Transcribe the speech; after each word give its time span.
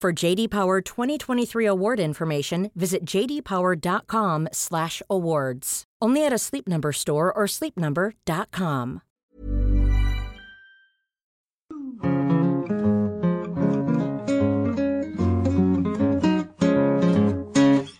For 0.00 0.24
JD 0.24 0.48
Power 0.48 0.80
2023 0.80 1.66
award 1.66 2.00
information, 2.00 2.70
visit 2.74 3.04
jdpower.com/awards. 3.04 5.84
Only 6.00 6.26
at 6.26 6.32
a 6.32 6.38
Sleep 6.38 6.66
Number 6.66 6.92
store 6.92 7.30
or 7.30 7.46
sleepnumber.com. 7.46 9.00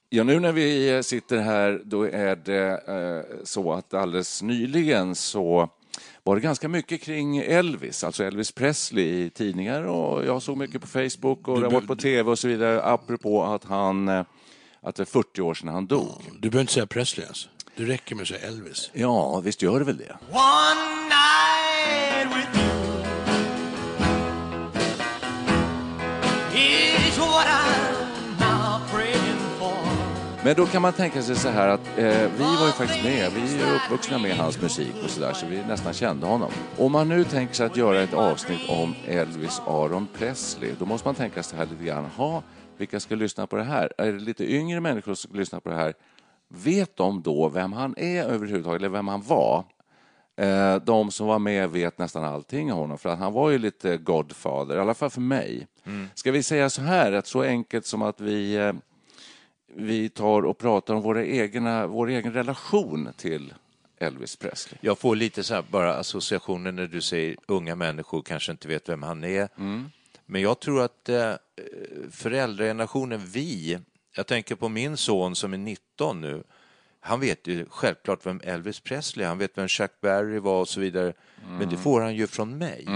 Ja, 0.08 0.24
nu 0.24 0.40
när 0.40 0.52
vi 0.52 0.94
eh, 0.94 1.00
sitter 1.00 1.38
här, 1.38 1.82
då 1.84 2.02
är 2.02 2.36
det 2.36 2.82
eh, 2.88 3.20
så 3.44 3.72
att 3.72 3.94
alldeles 3.94 4.42
nyligen 4.42 5.14
så 5.14 5.70
var 6.30 6.36
det 6.36 6.40
ganska 6.40 6.68
mycket 6.68 7.02
kring 7.02 7.38
Elvis, 7.38 8.04
alltså 8.04 8.24
Elvis 8.24 8.52
Presley 8.52 9.04
i 9.04 9.30
tidningar 9.30 9.82
och 9.82 10.24
jag 10.24 10.42
såg 10.42 10.56
mycket 10.56 10.80
på 10.80 10.86
Facebook 10.86 11.48
och 11.48 11.60
det 11.60 11.68
varit 11.68 11.86
på 11.86 11.96
tv 11.96 12.30
och 12.30 12.38
så 12.38 12.48
vidare 12.48 12.82
apropå 12.82 13.44
att 13.44 13.64
han, 13.64 14.08
eh, 14.08 14.24
att 14.82 14.94
det 14.94 15.02
är 15.02 15.04
40 15.04 15.40
år 15.40 15.54
sedan 15.54 15.68
han 15.68 15.86
dog. 15.86 16.22
Du 16.40 16.50
behöver 16.50 16.60
inte 16.60 16.72
säga 16.72 16.86
Presley 16.86 17.24
ens. 17.24 17.48
Det 17.76 17.84
räcker 17.84 18.14
med 18.14 18.22
att 18.22 18.28
säga 18.28 18.46
Elvis. 18.46 18.90
Ja, 18.92 19.40
visst 19.40 19.62
gör 19.62 19.78
det 19.78 19.84
väl 19.84 19.96
det. 19.96 20.16
One 20.30 21.08
night 21.08 22.36
with 22.36 22.64
you 22.64 22.79
Men 30.50 30.56
då 30.56 30.66
kan 30.66 30.82
man 30.82 30.92
tänka 30.92 31.22
sig 31.22 31.36
så 31.36 31.48
här 31.48 31.68
att 31.68 31.98
eh, 31.98 32.30
vi 32.38 32.56
var 32.60 32.66
ju 32.66 32.72
faktiskt 32.72 33.04
med, 33.04 33.32
vi 33.32 33.62
är 33.62 33.74
uppvuxna 33.74 34.18
med 34.18 34.36
hans 34.36 34.62
musik 34.62 34.94
och 35.04 35.10
sådär 35.10 35.32
så 35.32 35.46
vi 35.46 35.62
nästan 35.68 35.92
kände 35.92 36.26
honom. 36.26 36.50
Om 36.78 36.92
man 36.92 37.08
nu 37.08 37.24
tänker 37.24 37.54
sig 37.54 37.66
att 37.66 37.76
göra 37.76 38.00
ett 38.00 38.14
avsnitt 38.14 38.60
om 38.68 38.94
Elvis 39.06 39.62
Aron 39.66 40.08
Presley, 40.18 40.72
då 40.78 40.84
måste 40.84 41.08
man 41.08 41.14
tänka 41.14 41.42
sig 41.42 41.58
här 41.58 41.66
lite 41.66 41.84
grann, 41.84 42.04
ha, 42.04 42.42
vilka 42.76 43.00
ska 43.00 43.14
lyssna 43.14 43.46
på 43.46 43.56
det 43.56 43.62
här? 43.62 43.92
Är 43.98 44.12
det 44.12 44.18
lite 44.18 44.52
yngre 44.52 44.80
människor 44.80 45.14
som 45.14 45.30
ska 45.30 45.38
lyssna 45.38 45.60
på 45.60 45.68
det 45.68 45.76
här? 45.76 45.94
Vet 46.48 46.96
de 46.96 47.22
då 47.22 47.48
vem 47.48 47.72
han 47.72 47.94
är 47.98 48.24
överhuvudtaget, 48.24 48.80
eller 48.80 48.88
vem 48.88 49.08
han 49.08 49.22
var? 49.22 49.64
Eh, 50.36 50.74
de 50.74 51.10
som 51.10 51.26
var 51.26 51.38
med 51.38 51.70
vet 51.70 51.98
nästan 51.98 52.24
allting 52.24 52.72
om 52.72 52.78
honom, 52.78 52.98
för 52.98 53.08
att 53.08 53.18
han 53.18 53.32
var 53.32 53.50
ju 53.50 53.58
lite 53.58 53.96
Godfather, 53.96 54.76
i 54.76 54.80
alla 54.80 54.94
fall 54.94 55.10
för 55.10 55.20
mig. 55.20 55.66
Ska 56.14 56.32
vi 56.32 56.42
säga 56.42 56.70
så 56.70 56.82
här, 56.82 57.12
att 57.12 57.26
så 57.26 57.42
enkelt 57.42 57.86
som 57.86 58.02
att 58.02 58.20
vi 58.20 58.54
eh, 58.54 58.72
vi 59.74 60.08
tar 60.08 60.42
och 60.42 60.58
pratar 60.58 60.94
om 60.94 61.02
våra 61.02 61.24
egna, 61.24 61.86
vår 61.86 62.08
egen 62.08 62.32
relation 62.32 63.08
till 63.16 63.54
Elvis 63.98 64.36
Presley. 64.36 64.78
Jag 64.80 64.98
får 64.98 65.16
lite 65.16 65.42
så 65.42 65.54
här 65.54 65.64
bara 65.70 65.94
associationer 65.94 66.72
när 66.72 66.86
du 66.86 67.00
säger 67.00 67.36
unga 67.48 67.74
människor 67.74 68.22
kanske 68.22 68.52
inte 68.52 68.68
vet 68.68 68.88
vem 68.88 69.02
han 69.02 69.24
är. 69.24 69.48
Men 70.26 70.42
jag 70.42 70.60
tror 70.60 70.82
att 70.82 71.08
eh, 71.08 71.32
föräldragenerationen, 72.10 73.20
vi, 73.26 73.78
jag 74.16 74.26
tänker 74.26 74.54
på 74.54 74.68
min 74.68 74.96
son 74.96 75.36
som 75.36 75.52
är 75.52 75.58
19 75.58 76.20
nu, 76.20 76.42
han 77.00 77.20
vet 77.20 77.46
ju 77.46 77.66
självklart 77.70 78.26
vem 78.26 78.40
Elvis 78.44 78.80
Presley 78.80 79.26
han 79.26 79.38
vet 79.38 79.58
vem 79.58 79.68
Chuck 79.68 79.90
Berry 80.00 80.38
var 80.38 80.60
och 80.60 80.68
så 80.68 80.80
vidare. 80.80 81.12
Men 81.58 81.68
det 81.68 81.76
får 81.76 82.00
han 82.00 82.14
ju 82.14 82.26
från 82.26 82.58
mig. 82.58 82.86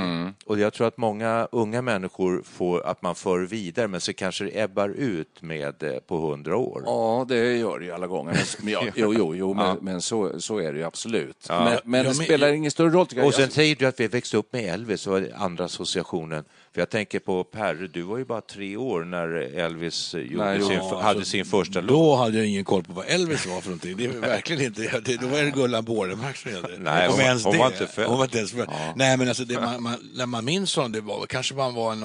Och 0.46 0.58
jag 0.58 0.72
tror 0.72 0.86
att 0.86 0.96
många 0.96 1.48
unga 1.52 1.82
människor 1.82 2.42
får 2.44 2.86
att 2.86 3.02
man 3.02 3.14
för 3.14 3.40
vidare, 3.40 3.88
men 3.88 4.00
så 4.00 4.12
kanske 4.12 4.44
det 4.44 4.60
ebbar 4.60 4.88
ut 4.88 5.42
med 5.42 5.82
eh, 5.82 5.98
på 5.98 6.16
hundra 6.16 6.56
år. 6.56 6.82
Ja, 6.86 7.26
det 7.28 7.56
gör 7.56 7.78
det 7.78 7.84
ju 7.84 7.92
alla 7.92 8.06
gånger. 8.06 8.40
Men, 8.62 8.72
ja, 8.72 8.82
jo, 8.94 9.14
jo, 9.14 9.34
jo 9.34 9.54
men, 9.54 9.78
men 9.80 10.00
så, 10.00 10.40
så 10.40 10.58
är 10.58 10.72
det 10.72 10.78
ju 10.78 10.84
absolut. 10.84 11.46
Men, 11.48 11.78
men 11.84 12.04
det 12.04 12.10
Ja, 12.10 12.14
spelar 12.14 12.52
ingen 12.52 12.70
större 12.70 12.90
roll. 12.90 13.06
Och 13.24 13.34
sen 13.34 13.50
säger 13.50 13.76
du 13.76 13.86
att 13.86 14.00
vi 14.00 14.06
växte 14.06 14.36
upp 14.36 14.52
med 14.52 14.74
Elvis 14.74 15.06
och 15.06 15.20
andra 15.34 15.64
associationen. 15.64 16.44
För 16.74 16.80
jag 16.80 16.90
tänker 16.90 17.18
på 17.18 17.44
Perre, 17.44 17.86
du 17.86 18.02
var 18.02 18.18
ju 18.18 18.24
bara 18.24 18.40
tre 18.40 18.76
år 18.76 19.04
när 19.04 19.28
Elvis 19.28 20.14
gjorde 20.14 20.44
Nej, 20.44 20.62
sin, 20.62 20.72
ja, 20.72 21.00
hade 21.00 21.08
alltså, 21.08 21.24
sin 21.24 21.44
första 21.44 21.80
låt. 21.80 21.88
Då 21.88 22.16
hade 22.16 22.38
jag 22.38 22.46
ingen 22.46 22.64
koll 22.64 22.82
på 22.84 22.92
vad 22.92 23.06
Elvis 23.08 23.46
var 23.46 23.60
för 23.60 23.68
någonting. 23.68 23.96
Det 23.96 24.04
är 24.04 24.08
verkligen 24.08 24.62
inte. 24.62 25.00
Det, 25.00 25.16
då 25.16 25.26
var 25.26 25.42
det 25.42 25.50
Gullan 25.50 25.84
Bornemark 25.84 26.36
som 26.36 26.50
gällde. 26.50 26.78
Nej, 26.78 27.08
hon- 27.08 27.20
ens 27.20 27.44
hon 27.44 27.58
var 27.58 27.66
inte 27.66 27.86
född. 27.86 28.06
Hon 28.06 28.18
var 28.18 28.24
inte 28.24 28.38
ens 28.38 28.52
född. 28.52 28.68
Nej, 28.96 29.16
men 29.16 29.28
alltså, 29.28 29.44
det, 29.44 29.60
man, 29.60 29.82
man, 29.82 30.10
när 30.14 30.26
man 30.26 30.44
minns 30.44 30.76
honom, 30.76 30.92
det 30.92 31.00
var 31.00 31.26
kanske 31.26 31.54
man 31.54 31.74
var 31.74 31.92
en 31.92 32.04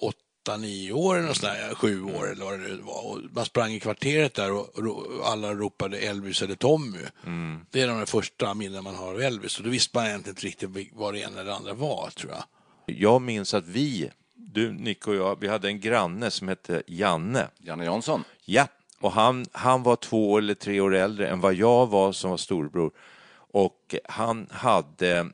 åtta, 0.00 0.56
nio 0.56 0.92
år 0.92 1.16
eller 1.16 1.28
något 1.28 1.36
sånt 1.36 1.52
där, 1.52 1.74
sju 1.74 2.02
år 2.02 2.32
eller 2.32 2.44
vad 2.44 2.52
det 2.52 2.68
nu 2.68 2.80
var. 2.84 3.10
Och 3.10 3.18
man 3.32 3.44
sprang 3.44 3.72
i 3.72 3.80
kvarteret 3.80 4.34
där 4.34 4.52
och, 4.52 4.78
och 4.78 5.28
alla 5.28 5.54
ropade 5.54 5.98
Elvis 5.98 6.42
eller 6.42 6.54
Tommy. 6.54 6.98
Mm. 7.26 7.60
Det 7.70 7.80
är 7.80 7.88
de 7.88 8.06
första 8.06 8.54
minnen 8.54 8.84
man 8.84 8.94
har 8.94 9.08
av 9.08 9.20
Elvis. 9.20 9.58
Och 9.58 9.64
då 9.64 9.70
visste 9.70 9.98
man 9.98 10.06
egentligen 10.06 10.36
inte 10.36 10.46
riktigt 10.46 10.92
vad 10.94 11.14
det 11.14 11.20
ena 11.20 11.40
eller 11.40 11.52
andra 11.52 11.74
var, 11.74 12.10
tror 12.10 12.32
jag. 12.32 12.44
Jag 12.86 13.22
minns 13.22 13.54
att 13.54 13.66
vi, 13.66 14.10
du 14.34 14.72
Nick 14.72 15.06
och 15.06 15.14
jag, 15.14 15.40
vi 15.40 15.48
hade 15.48 15.68
en 15.68 15.80
granne 15.80 16.30
som 16.30 16.48
hette 16.48 16.82
Janne. 16.86 17.48
Janne 17.58 17.84
Jansson. 17.84 18.24
Ja, 18.44 18.68
och 19.00 19.12
han, 19.12 19.46
han 19.52 19.82
var 19.82 19.96
två 19.96 20.38
eller 20.38 20.54
tre 20.54 20.80
år 20.80 20.94
äldre 20.94 21.28
än 21.28 21.40
vad 21.40 21.54
jag 21.54 21.86
var 21.86 22.12
som 22.12 22.30
var 22.30 22.36
storbror. 22.36 22.92
Och 23.34 23.94
han 24.04 24.46
hade 24.50 25.18
en 25.18 25.32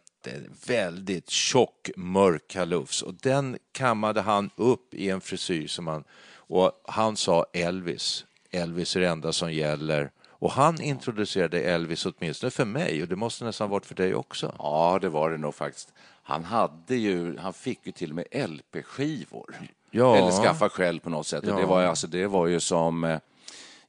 väldigt 0.66 1.30
tjock 1.30 1.90
mörk 1.96 2.48
kalufs 2.48 3.02
och 3.02 3.14
den 3.14 3.58
kammade 3.72 4.20
han 4.20 4.50
upp 4.56 4.94
i 4.94 5.10
en 5.10 5.20
frisyr 5.20 5.66
som 5.66 5.86
han... 5.86 6.04
Och 6.50 6.72
han 6.84 7.16
sa 7.16 7.46
Elvis, 7.52 8.24
Elvis 8.50 8.96
är 8.96 9.00
det 9.00 9.08
enda 9.08 9.32
som 9.32 9.52
gäller. 9.52 10.10
Och 10.28 10.52
han 10.52 10.80
introducerade 10.80 11.60
Elvis 11.60 12.06
åtminstone 12.06 12.50
för 12.50 12.64
mig 12.64 13.02
och 13.02 13.08
det 13.08 13.16
måste 13.16 13.44
nästan 13.44 13.70
varit 13.70 13.86
för 13.86 13.94
dig 13.94 14.14
också. 14.14 14.54
Ja, 14.58 14.98
det 15.00 15.08
var 15.08 15.30
det 15.30 15.38
nog 15.38 15.54
faktiskt. 15.54 15.92
Han 16.28 16.44
hade 16.44 16.96
ju, 16.96 17.38
han 17.38 17.52
fick 17.52 17.86
ju 17.86 17.92
till 17.92 18.10
och 18.10 18.16
med 18.16 18.24
LP-skivor. 18.50 19.54
Ja. 19.90 20.16
Eller 20.16 20.30
skaffa 20.30 20.68
själv 20.68 21.00
på 21.00 21.10
något 21.10 21.26
sätt. 21.26 21.44
Och 21.44 21.50
Ja. 21.50 21.56
det, 21.56 21.66
var, 21.66 21.82
alltså, 21.82 22.06
det 22.06 22.26
var 22.26 22.46
ju 22.46 22.60
som, 22.60 23.04
eh, 23.04 23.18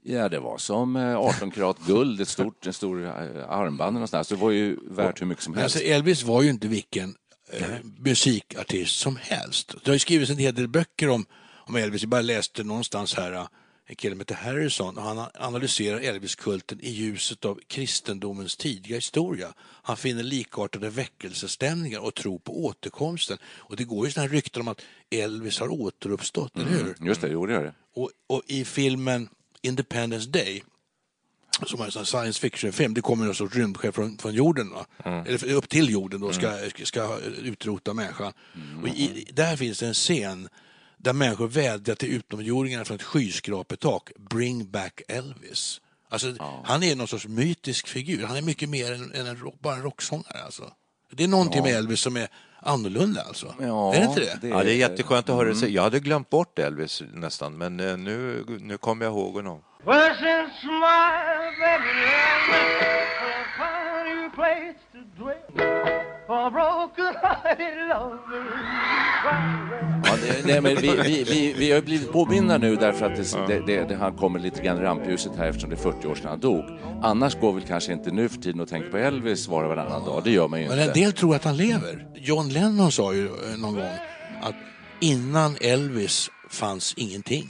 ja 0.02 0.30
det 0.30 0.40
var 0.40 0.58
som 0.58 0.96
eh, 0.96 1.18
18 1.18 1.52
karat 1.52 1.78
guld, 1.88 2.22
ett 2.22 2.28
stort, 2.28 2.68
en 2.68 2.74
stor 2.74 3.06
eh, 3.06 3.12
armband 3.50 3.94
någonstans. 3.94 4.28
Det 4.28 4.36
var 4.36 4.52
ju 4.52 4.78
värt 4.90 5.22
hur 5.22 5.26
mycket 5.26 5.44
som 5.44 5.54
Men 5.54 5.62
helst. 5.62 5.76
Alltså 5.76 5.90
Elvis 5.90 6.24
var 6.24 6.42
ju 6.42 6.50
inte 6.50 6.68
vilken 6.68 7.16
eh, 7.52 7.68
musikartist 7.98 9.00
som 9.00 9.18
helst. 9.22 9.76
Det 9.84 9.90
har 9.90 9.94
ju 9.96 10.00
skrivits 10.00 10.32
en 10.32 10.38
hel 10.38 10.56
del 10.56 10.68
böcker 10.68 11.10
om, 11.10 11.26
om 11.68 11.76
Elvis. 11.76 12.02
Jag 12.02 12.10
bara 12.10 12.22
läste 12.22 12.64
någonstans 12.64 13.16
här 13.16 13.32
eh, 13.34 13.48
en 13.90 13.96
kille 13.96 14.14
som 14.14 14.20
heter 14.20 14.36
Harrison 14.36 14.98
och 14.98 15.04
han 15.04 15.28
analyserar 15.34 16.00
Elvis-kulten 16.00 16.80
i 16.82 16.90
ljuset 16.90 17.46
av 17.46 17.60
kristendomens 17.68 18.58
tidiga 18.58 18.96
historia. 18.96 19.54
Han 19.60 19.98
finner 19.98 20.24
likartade 20.24 20.90
väckelsestämningar 20.90 22.00
och 22.00 22.16
tro 22.16 22.40
på 22.40 22.66
återkomsten. 22.66 23.38
Och 23.44 23.76
det 23.76 23.84
går 23.84 24.06
ju 24.06 24.12
sådana 24.12 24.28
här 24.28 24.36
rykten 24.36 24.62
om 24.62 24.68
att 24.68 24.82
Elvis 25.12 25.60
har 25.60 25.68
återuppstått, 25.68 26.56
eller 26.56 26.70
hur? 26.70 26.96
Just 27.00 27.22
det, 27.22 27.28
jo 27.28 27.46
det 27.46 27.54
gör 27.54 27.64
det. 27.64 27.74
Och, 27.96 28.12
och 28.28 28.44
i 28.48 28.66
filmen 28.66 29.30
Independence 29.62 30.30
Day 30.30 30.64
som 31.66 31.82
är 31.82 31.98
en 32.00 32.06
science 32.06 32.40
fiction-film, 32.40 32.94
det 32.94 33.02
kommer 33.02 33.26
en 33.26 33.36
sorts 33.36 33.56
rymdskepp 33.56 33.96
från, 33.96 34.18
från 34.18 34.34
jorden, 34.34 34.70
va? 34.70 34.86
eller 35.04 35.54
upp 35.54 35.70
till 35.70 35.90
jorden 35.90 36.22
då, 36.22 36.34
ska, 36.34 36.70
ska 36.84 37.18
utrota 37.44 37.94
människan. 37.94 38.34
Och 38.82 38.88
i, 38.88 39.28
där 39.34 39.56
finns 39.56 39.80
det 39.80 39.88
en 39.88 39.94
scen 39.94 40.50
där 41.00 41.14
människor 41.14 41.48
vädjar 41.48 41.96
till 41.96 42.10
utomjordingarna 42.16 42.86
från 42.86 42.96
ett 42.96 43.04
skyskrapetak, 43.04 44.10
bring 44.18 44.72
back 44.72 45.02
Elvis. 45.08 45.82
Alltså, 46.10 46.28
Han 46.64 46.84
är 46.84 46.96
någon 46.96 47.08
sorts 47.08 47.28
mytisk 47.28 47.88
figur, 47.88 48.26
han 48.26 48.38
är 48.38 48.42
mycket 48.42 48.70
mer 48.70 48.92
än, 48.94 49.14
än 49.14 49.28
en 49.28 49.38
rock, 49.38 49.56
bara 49.60 49.76
en 49.76 49.82
rocksångare. 49.84 50.44
Alltså. 50.46 50.72
Det 51.12 51.24
är 51.24 51.28
någonting 51.28 51.64
med 51.64 51.76
Elvis 51.76 52.00
som 52.02 52.18
är, 52.18 52.28
annorlunda 52.62 53.22
alltså. 53.22 53.56
Ja, 53.60 53.96
är 53.96 54.00
det 54.00 54.06
inte 54.06 54.38
det? 54.42 54.48
Ja, 54.48 54.64
det 54.64 54.72
är 54.72 54.76
jätteskönt 54.76 55.30
att 55.30 55.36
höra 55.36 55.48
Mm. 55.48 55.60
det. 55.60 55.68
Jag 55.70 55.82
hade 55.84 56.00
glömt 56.00 56.30
bort 56.30 56.60
Elvis 56.60 57.02
nästan, 57.14 57.58
men 57.58 57.80
eh, 57.80 57.98
nu, 57.98 58.46
nu 58.60 58.78
kommer 58.78 59.06
jag 59.06 59.12
ihåg 59.14 59.34
honom. 59.34 59.62
Well, 59.86 60.16
since 60.16 60.66
my 60.66 61.10
baby 61.60 61.94
left 62.02 62.50
me, 62.52 62.62
I'll 63.26 63.46
find 63.58 63.88
a 63.90 64.04
new 64.04 64.30
place 64.36 64.80
to 64.92 65.24
dwell. 65.24 65.99
For. 66.30 66.52
Ja, 70.04 70.16
det, 70.22 70.46
nej, 70.46 70.62
men 70.62 70.76
vi, 70.76 70.88
vi, 71.04 71.24
vi, 71.24 71.54
vi 71.58 71.72
har 71.72 71.82
blivit 71.82 72.12
påminna 72.12 72.58
nu 72.58 72.76
därför 72.76 73.06
att 73.06 73.16
det, 73.16 73.48
det, 73.48 73.60
det, 73.66 73.84
det, 73.90 73.96
han 73.96 74.18
kommer 74.18 74.40
lite 74.40 74.62
grann 74.64 74.78
i 74.78 74.82
rampljuset 74.82 75.32
här 75.38 75.46
eftersom 75.48 75.70
det 75.70 75.76
är 75.76 75.92
40 75.92 76.08
år 76.08 76.16
sedan 76.16 76.28
han 76.30 76.40
dog. 76.40 76.66
Annars 77.04 77.40
går 77.40 77.54
vi 77.54 77.62
kanske 77.62 77.94
inte 77.94 78.12
nu 78.12 78.30
för 78.30 78.38
tiden 78.38 78.62
och 78.62 78.68
tänker 78.70 78.90
på 78.90 78.98
Elvis 78.98 79.48
var 79.48 79.64
och 79.64 79.70
varannan 79.70 80.06
dag. 80.06 80.22
Det 80.24 80.32
gör 80.32 80.48
man 80.48 80.62
ju 80.62 80.68
Men 80.68 80.78
en 80.80 80.84
inte. 80.88 81.00
del 81.00 81.14
tror 81.14 81.36
att 81.36 81.44
han 81.44 81.58
lever. 81.58 82.08
John 82.16 82.50
Lennon 82.50 82.92
sa 82.92 83.14
ju 83.14 83.26
eh, 83.26 83.32
någon 83.60 83.74
gång 83.76 83.92
att 84.42 84.56
innan 85.00 85.56
Elvis 85.62 86.30
fanns 86.50 86.94
ingenting. 86.98 87.48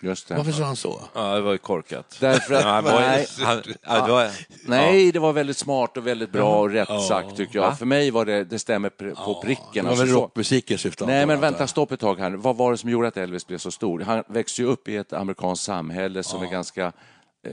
Just 0.00 0.28
det. 0.28 0.34
Varför 0.36 0.52
sa 0.52 0.64
han 0.64 0.76
så? 0.76 1.00
Ja, 1.14 1.34
det 1.34 1.40
var 1.40 1.52
ju 1.52 1.58
korkat. 1.58 2.16
Därför 2.20 2.54
att, 2.54 2.62
Ja, 2.64 2.68
han 2.70 2.84
var, 2.84 3.00
nej, 3.00 3.26
han, 3.40 3.62
ja, 3.86 4.06
det 4.06 4.12
var, 4.12 4.30
nej, 4.66 5.12
det 5.12 5.18
var 5.18 5.32
väldigt 5.32 5.56
smart 5.56 5.96
och 5.96 6.06
väldigt 6.06 6.32
bra 6.32 6.58
och 6.60 6.70
rätt 6.70 6.88
sagt 7.08 7.36
tycker 7.36 7.58
jag. 7.58 7.78
För 7.78 7.86
mig 7.86 8.10
var 8.10 8.24
det, 8.24 8.44
det 8.44 8.58
stämmer 8.58 8.88
på 9.14 9.42
pricken. 9.44 9.64
Det 9.72 9.82
var 9.82 9.88
Alltså, 9.88 10.04
väl 10.04 10.14
så- 10.14 10.20
rockmusiken 10.20 10.78
syftade 10.78 11.12
Nej, 11.12 11.26
men 11.26 11.40
vänta, 11.40 11.66
stopp 11.66 11.92
ett 11.92 12.00
tag 12.00 12.18
här. 12.18 12.30
Vad 12.30 12.56
var 12.56 12.70
det 12.72 12.78
som 12.78 12.90
gjorde 12.90 13.08
att 13.08 13.16
Elvis 13.16 13.46
blev 13.46 13.58
så 13.58 13.70
stor? 13.70 14.00
Han 14.00 14.22
växte 14.28 14.62
ju 14.62 14.68
upp 14.68 14.88
i 14.88 14.96
ett 14.96 15.12
amerikanskt 15.12 15.64
samhälle 15.64 16.22
som 16.22 16.42
är 16.42 16.46
ganska 16.50 16.92
eh, 17.46 17.52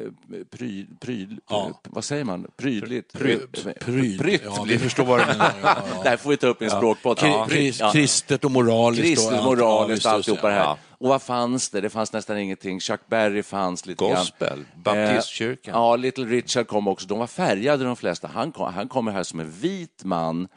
pry, 0.58 0.86
pryd, 1.02 1.40
Ja. 1.50 1.66
eh, 1.68 1.72
vad 1.84 2.04
säger 2.04 2.24
man? 2.24 2.48
Prydligt? 2.58 3.14
Prytt. 3.14 3.66
Eh, 3.66 3.72
Prydd. 3.86 4.20
Prytt 4.22 4.42
Ja, 4.46 4.66
vi 4.68 4.80
förstår 4.80 5.06
vad 5.06 5.20
du 5.20 5.26
menar. 5.26 5.52
Ja, 5.64 5.78
ja. 5.96 6.04
Det 6.04 6.10
här 6.10 6.18
får 6.18 6.30
vi 6.30 6.38
ta 6.38 6.48
upp 6.48 6.62
i 6.62 6.66
en 6.66 6.72
språkpodd. 6.72 7.18
Kri- 7.18 7.28
Ja. 7.30 7.46
kris- 7.50 7.80
Ja. 7.80 7.92
Kristet 7.92 8.46
och 8.46 8.52
moraliskt. 8.52 9.02
och 9.02 9.06
Kristet, 9.06 9.34
allt. 9.34 9.46
moraliskt, 9.46 10.06
Ja, 10.06 10.12
alltihopa 10.12 10.48
det 10.48 10.54
här. 10.54 10.76
Och 11.06 11.10
vad 11.10 11.22
fanns 11.22 11.70
det? 11.70 11.82
Det 11.82 11.90
fanns 11.90 12.14
nästan 12.14 12.38
ingenting. 12.38 12.80
Chuck 12.80 13.00
Berry 13.08 13.44
fanns 13.44 13.86
lite 13.86 14.04
Gospel, 14.04 14.48
grann. 14.48 14.66
baptistkyrkan. 14.84 15.74
Eh, 15.74 15.80
ja, 15.80 15.96
Little 15.96 16.26
Richard 16.26 16.68
kom 16.68 16.88
också. 16.88 17.08
De 17.08 17.20
var 17.20 17.28
färgade 17.28 17.84
de 17.84 17.96
flesta. 17.96 18.28
Han, 18.28 18.52
kom, 18.52 18.74
han 18.74 18.88
kommer 18.88 19.12
här 19.12 19.24
som 19.24 19.40
en 19.40 19.52
vit 19.52 20.04
man, 20.04 20.48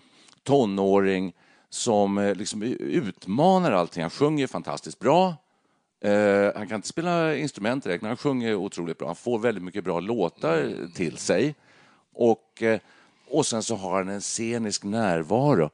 tonåring, 0.44 1.32
som 1.70 2.18
eh, 2.18 2.34
liksom 2.34 2.62
utmanar 2.62 3.72
allting. 3.72 4.02
Han 4.02 4.10
sjunger 4.10 4.46
fantastiskt 4.46 4.98
bra. 4.98 5.34
Eh, 6.04 6.52
han 6.56 6.68
kan 6.68 6.76
inte 6.76 6.88
spela 6.88 7.36
instrument 7.36 7.84
direkt, 7.84 8.02
men 8.02 8.08
han 8.08 8.16
sjunger 8.16 8.54
otroligt 8.54 8.98
bra. 8.98 9.06
Han 9.06 9.16
får 9.16 9.38
väldigt 9.38 9.64
mycket 9.64 9.84
bra 9.84 10.00
låtar 10.00 10.74
till 10.94 11.16
sig. 11.16 11.54
Och, 12.14 12.62
eh, 12.62 12.80
och 13.30 13.46
sen 13.46 13.62
så 13.62 13.76
har 13.76 13.96
han 13.98 14.08
en 14.08 14.20
scenisk 14.20 14.84
närvaro. 14.84 15.70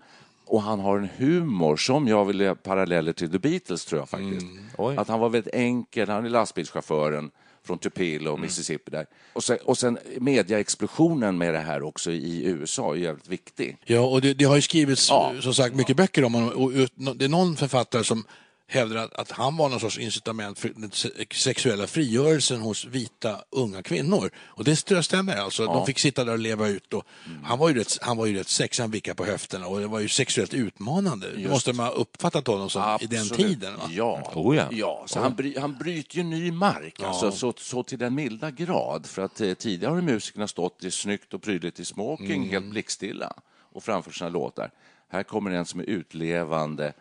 Och 0.47 0.63
han 0.63 0.81
har 0.81 0.99
en 0.99 1.09
humor 1.17 1.77
som 1.77 2.09
jag 2.09 2.25
vill 2.25 2.41
göra 2.41 2.55
paralleller 2.55 3.13
till 3.13 3.31
The 3.31 3.39
Beatles, 3.39 3.85
tror 3.85 4.01
jag 4.01 4.09
faktiskt. 4.09 4.47
Oj. 4.79 4.97
Att 4.97 5.09
han 5.09 5.21
var 5.21 5.29
väldigt 5.29 5.55
enkel. 5.55 6.09
Han 6.09 6.25
är 6.27 6.31
lastbilschauffören 6.31 7.31
från 7.67 7.79
Tupelo 7.79 8.33
och 8.33 8.41
Mississippi 8.41 8.91
där. 8.91 9.07
Och 9.33 9.45
sen, 9.45 9.59
och 9.65 9.79
sen 9.79 9.99
mediaexplosionen 10.19 11.39
med 11.39 11.55
det 11.55 11.61
här 11.61 11.83
också 11.83 12.11
i 12.11 12.45
USA 12.47 12.93
är 12.95 12.99
jävligt 12.99 13.29
viktig. 13.29 13.77
Ja, 13.85 14.01
och 14.01 14.21
det, 14.21 14.35
det 14.35 14.45
har 14.45 14.57
ju 14.57 14.63
skrivits 14.63 15.11
Ja. 15.11 15.33
som 15.41 15.55
sagt 15.55 15.75
mycket 15.77 15.97
böcker 15.97 16.25
om 16.25 16.35
honom. 16.35 16.49
Och 16.65 16.71
ut- 16.71 16.93
det 17.15 17.25
är 17.25 17.29
någon 17.29 17.57
författare 17.57 18.05
som 18.05 18.25
hävdar 18.75 18.97
att, 18.97 19.15
att 19.15 19.31
han 19.31 19.57
var 19.57 19.69
någon 19.69 19.81
sorts 19.81 19.99
incitament 19.99 20.59
för 20.59 20.69
den 20.77 20.91
se- 20.93 21.09
sexuella 21.33 21.87
frigörelsen 21.87 22.61
hos 22.61 22.85
vita 22.85 23.39
unga 23.51 23.83
kvinnor. 23.83 24.31
Och 24.37 24.65
det 24.65 24.77
tror 24.77 24.99
jag 24.99 25.05
stämmer. 25.05 25.37
Alltså, 25.37 25.65
De 25.67 25.87
fick 25.87 25.99
sitta 25.99 26.25
där 26.25 26.33
och 26.33 26.39
leva 26.39 26.69
ut. 26.69 26.93
Och 26.95 27.05
han, 27.45 27.59
var 27.59 27.69
ju 27.69 27.75
rätt, 27.75 27.99
han 28.03 28.17
var 28.17 28.27
ju 28.27 28.39
rätt 28.39 28.49
sexig, 28.49 28.83
han 28.83 28.91
vickade 28.91 29.15
på 29.15 29.25
höfterna 29.25 29.67
och 29.67 29.81
det 29.81 29.87
var 29.87 30.01
ju 30.01 30.09
sexuellt 30.09 30.55
utmanande. 30.55 31.31
Det 31.37 31.49
måste 31.49 31.73
man 31.73 31.87
ha 31.87 31.93
uppfattat 31.93 32.47
honom 32.47 32.71
som 32.71 32.99
i 33.01 33.07
den 33.07 33.21
Absolut. 33.21 33.47
tiden. 33.47 33.77
Va? 33.77 33.83
Ja, 33.91 34.33
Oh 34.35 34.57
ja. 34.57 34.69
ja 34.71 35.05
så 35.07 35.21
Han, 35.21 35.35
bry, 35.35 35.59
han 35.59 35.75
bryter 35.79 36.17
ju 36.17 36.23
ny 36.23 36.53
mark, 36.53 37.01
alltså, 37.03 37.33
så, 37.33 37.53
så 37.57 37.83
till 37.83 37.99
den 37.99 38.15
milda 38.15 38.51
grad. 38.51 39.07
För 39.07 39.23
att 39.23 39.41
eh, 39.41 39.55
tidigare 39.55 39.95
har 39.95 40.01
musikerna 40.01 40.49
stått 40.49 40.85
i 40.85 40.91
snyggt 40.91 41.35
och 41.35 41.43
prydligt 41.43 41.81
i 41.81 41.85
smoking, 41.85 42.25
Mm. 42.35 42.51
helt 42.51 42.71
blickstilla 42.71 43.33
och 43.73 43.85
framfört 43.85 44.15
sina 44.15 44.31
låtar. 44.31 44.71
Här 45.09 45.23
kommer 45.23 45.51
en 45.51 45.65
som 45.65 45.81
är 45.81 45.85
utlevande 45.85 46.93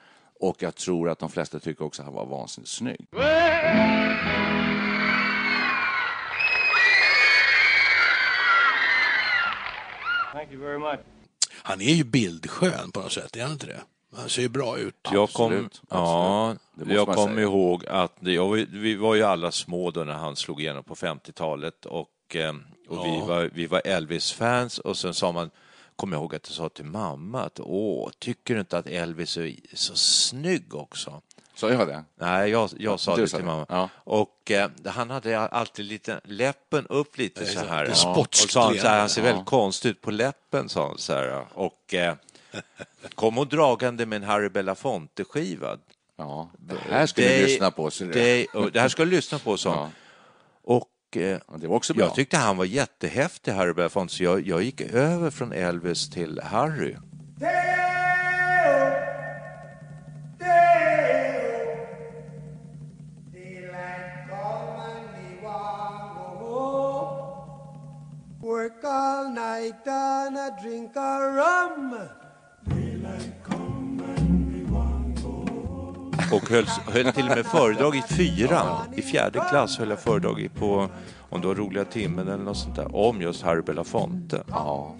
och 0.43 0.63
jag 0.63 0.75
tror 0.75 1.09
att 1.09 1.19
de 1.19 1.29
flesta 1.29 1.59
tycker 1.59 1.85
också 1.85 2.01
att 2.01 2.05
han 2.05 2.15
var 2.15 2.25
vansinnigt 2.25 2.71
snygg. 2.71 3.07
Thank 10.31 10.51
you 10.51 10.61
very 10.61 10.79
much. 10.79 10.99
Han 11.51 11.81
är 11.81 11.93
ju 11.93 12.03
bildskön 12.03 12.91
på 12.91 12.99
något 12.99 13.11
sätt, 13.11 13.35
är 13.35 13.41
han 13.43 13.51
inte 13.51 13.67
det? 13.67 13.81
Han 14.15 14.29
ser 14.29 14.41
ju 14.41 14.49
bra 14.49 14.77
ut. 14.77 14.95
Jag 15.11 15.29
kom, 15.29 15.45
Absolut, 15.45 15.81
ja, 15.89 16.55
absolut. 16.75 16.95
Jag 16.95 17.07
kommer 17.07 17.35
säga. 17.35 17.41
ihåg 17.41 17.85
att 17.85 18.13
det, 18.19 18.33
jag, 18.33 18.49
vi 18.71 18.95
var 18.95 19.15
ju 19.15 19.23
alla 19.23 19.51
små 19.51 19.91
då 19.91 20.03
när 20.03 20.13
han 20.13 20.35
slog 20.35 20.61
igenom 20.61 20.83
på 20.83 20.95
50-talet 20.95 21.85
och, 21.85 22.35
eh, 22.35 22.53
och 22.87 23.05
vi 23.05 23.19
var, 23.27 23.49
vi 23.53 23.67
var 23.67 23.81
Elvis-fans 23.85 24.79
och 24.79 24.97
sen 24.97 25.13
sa 25.13 25.31
man, 25.31 25.49
kommer 25.95 26.15
jag 26.15 26.21
ihåg 26.21 26.35
att 26.35 26.47
jag 26.47 26.55
sa 26.55 26.69
till 26.69 26.85
mamma 26.85 27.43
att 27.43 27.59
åh, 27.59 28.09
tycker 28.19 28.53
du 28.53 28.59
inte 28.59 28.77
att 28.77 28.87
Elvis 28.87 29.37
är 29.37 29.55
så 29.73 29.95
snygg 29.95 30.75
också? 30.75 31.21
Så 31.55 31.69
jag 31.69 31.87
det? 31.87 32.03
Nej, 32.15 32.49
jag, 32.49 32.69
jag 32.77 32.99
sa 32.99 33.15
du 33.15 33.21
det 33.21 33.27
sa 33.27 33.37
till 33.37 33.45
det. 33.45 33.51
mamma. 33.51 33.65
Ja. 33.69 33.89
Och 33.95 34.51
eh, 34.51 34.69
han 34.85 35.09
hade 35.09 35.39
alltid 35.39 35.85
lite, 35.85 36.21
läppen 36.23 36.87
upp 36.87 37.17
lite 37.17 37.45
så 37.45 37.59
här. 37.65 37.85
det 37.85 37.93
Ja. 38.03 38.15
Och 38.15 38.35
sa 38.35 38.65
han 38.65 38.77
så 38.77 38.87
här, 38.87 38.99
han 38.99 39.09
ser 39.09 39.21
leende. 39.21 39.33
väldigt 39.33 39.49
konstig 39.49 39.89
ut 39.89 40.01
på 40.01 40.11
läppen, 40.11 40.69
sa 40.69 40.87
han 40.87 40.97
så 40.97 41.13
här. 41.13 41.45
Och 41.53 41.93
eh, 41.93 42.15
kom 43.15 43.37
och 43.37 43.47
dragande 43.47 44.05
med 44.05 44.15
en 44.15 44.23
Harry 44.23 44.49
Belafonte-skiva. 44.49 45.77
Ja, 46.17 46.49
det 46.57 46.75
här 46.89 47.05
ska 47.05 47.21
vi 47.21 47.45
lyssna 47.45 47.71
på. 47.71 47.91
Så 47.91 48.03
det, 48.03 48.11
det, 48.11 48.45
och 48.45 48.71
det 48.71 48.81
här 48.81 48.89
ska 48.89 49.05
du 49.05 49.11
lyssna 49.11 49.39
på, 49.39 49.57
sa 49.57 49.69
ja, 49.69 49.89
det 51.13 51.67
var 51.67 51.75
också 51.75 51.93
bra. 51.93 52.05
jag 52.05 52.15
tyckte 52.15 52.37
han 52.37 52.57
var 52.57 52.65
jättehäftig, 52.65 53.51
Harry 53.51 53.73
Belafonte, 53.73 54.13
så 54.13 54.23
jag, 54.23 54.47
jag 54.47 54.63
gick 54.63 54.81
över 54.81 55.29
från 55.29 55.53
Elvis 55.53 56.09
till 56.09 56.41
Harry. 56.43 56.95
Work 68.41 68.83
all 68.83 69.33
night 69.33 69.87
and 69.87 70.37
a 70.37 70.57
drink 70.61 70.91
a 70.95 71.19
rum. 71.19 71.95
Och 76.33 76.49
höll, 76.49 76.65
höll 76.65 77.11
till 77.11 77.29
och 77.29 77.35
med 77.35 77.45
föredrag 77.45 77.95
i 77.95 78.01
fyran. 78.01 78.93
I 78.95 79.01
fjärde 79.01 79.45
klass 79.49 79.77
höll 79.77 79.89
jag 79.89 79.99
föredrag 79.99 80.39
i 80.39 80.49
på, 80.49 80.89
om 81.29 81.41
det 81.41 81.47
var 81.47 81.55
roliga 81.55 81.85
timmen 81.85 82.27
eller 82.27 82.43
något 82.43 82.57
sånt 82.57 82.75
där, 82.75 82.95
om 82.95 83.21
just 83.21 83.41
Harry 83.41 83.61
Belafonte. 83.61 84.43
Ja. 84.49 84.95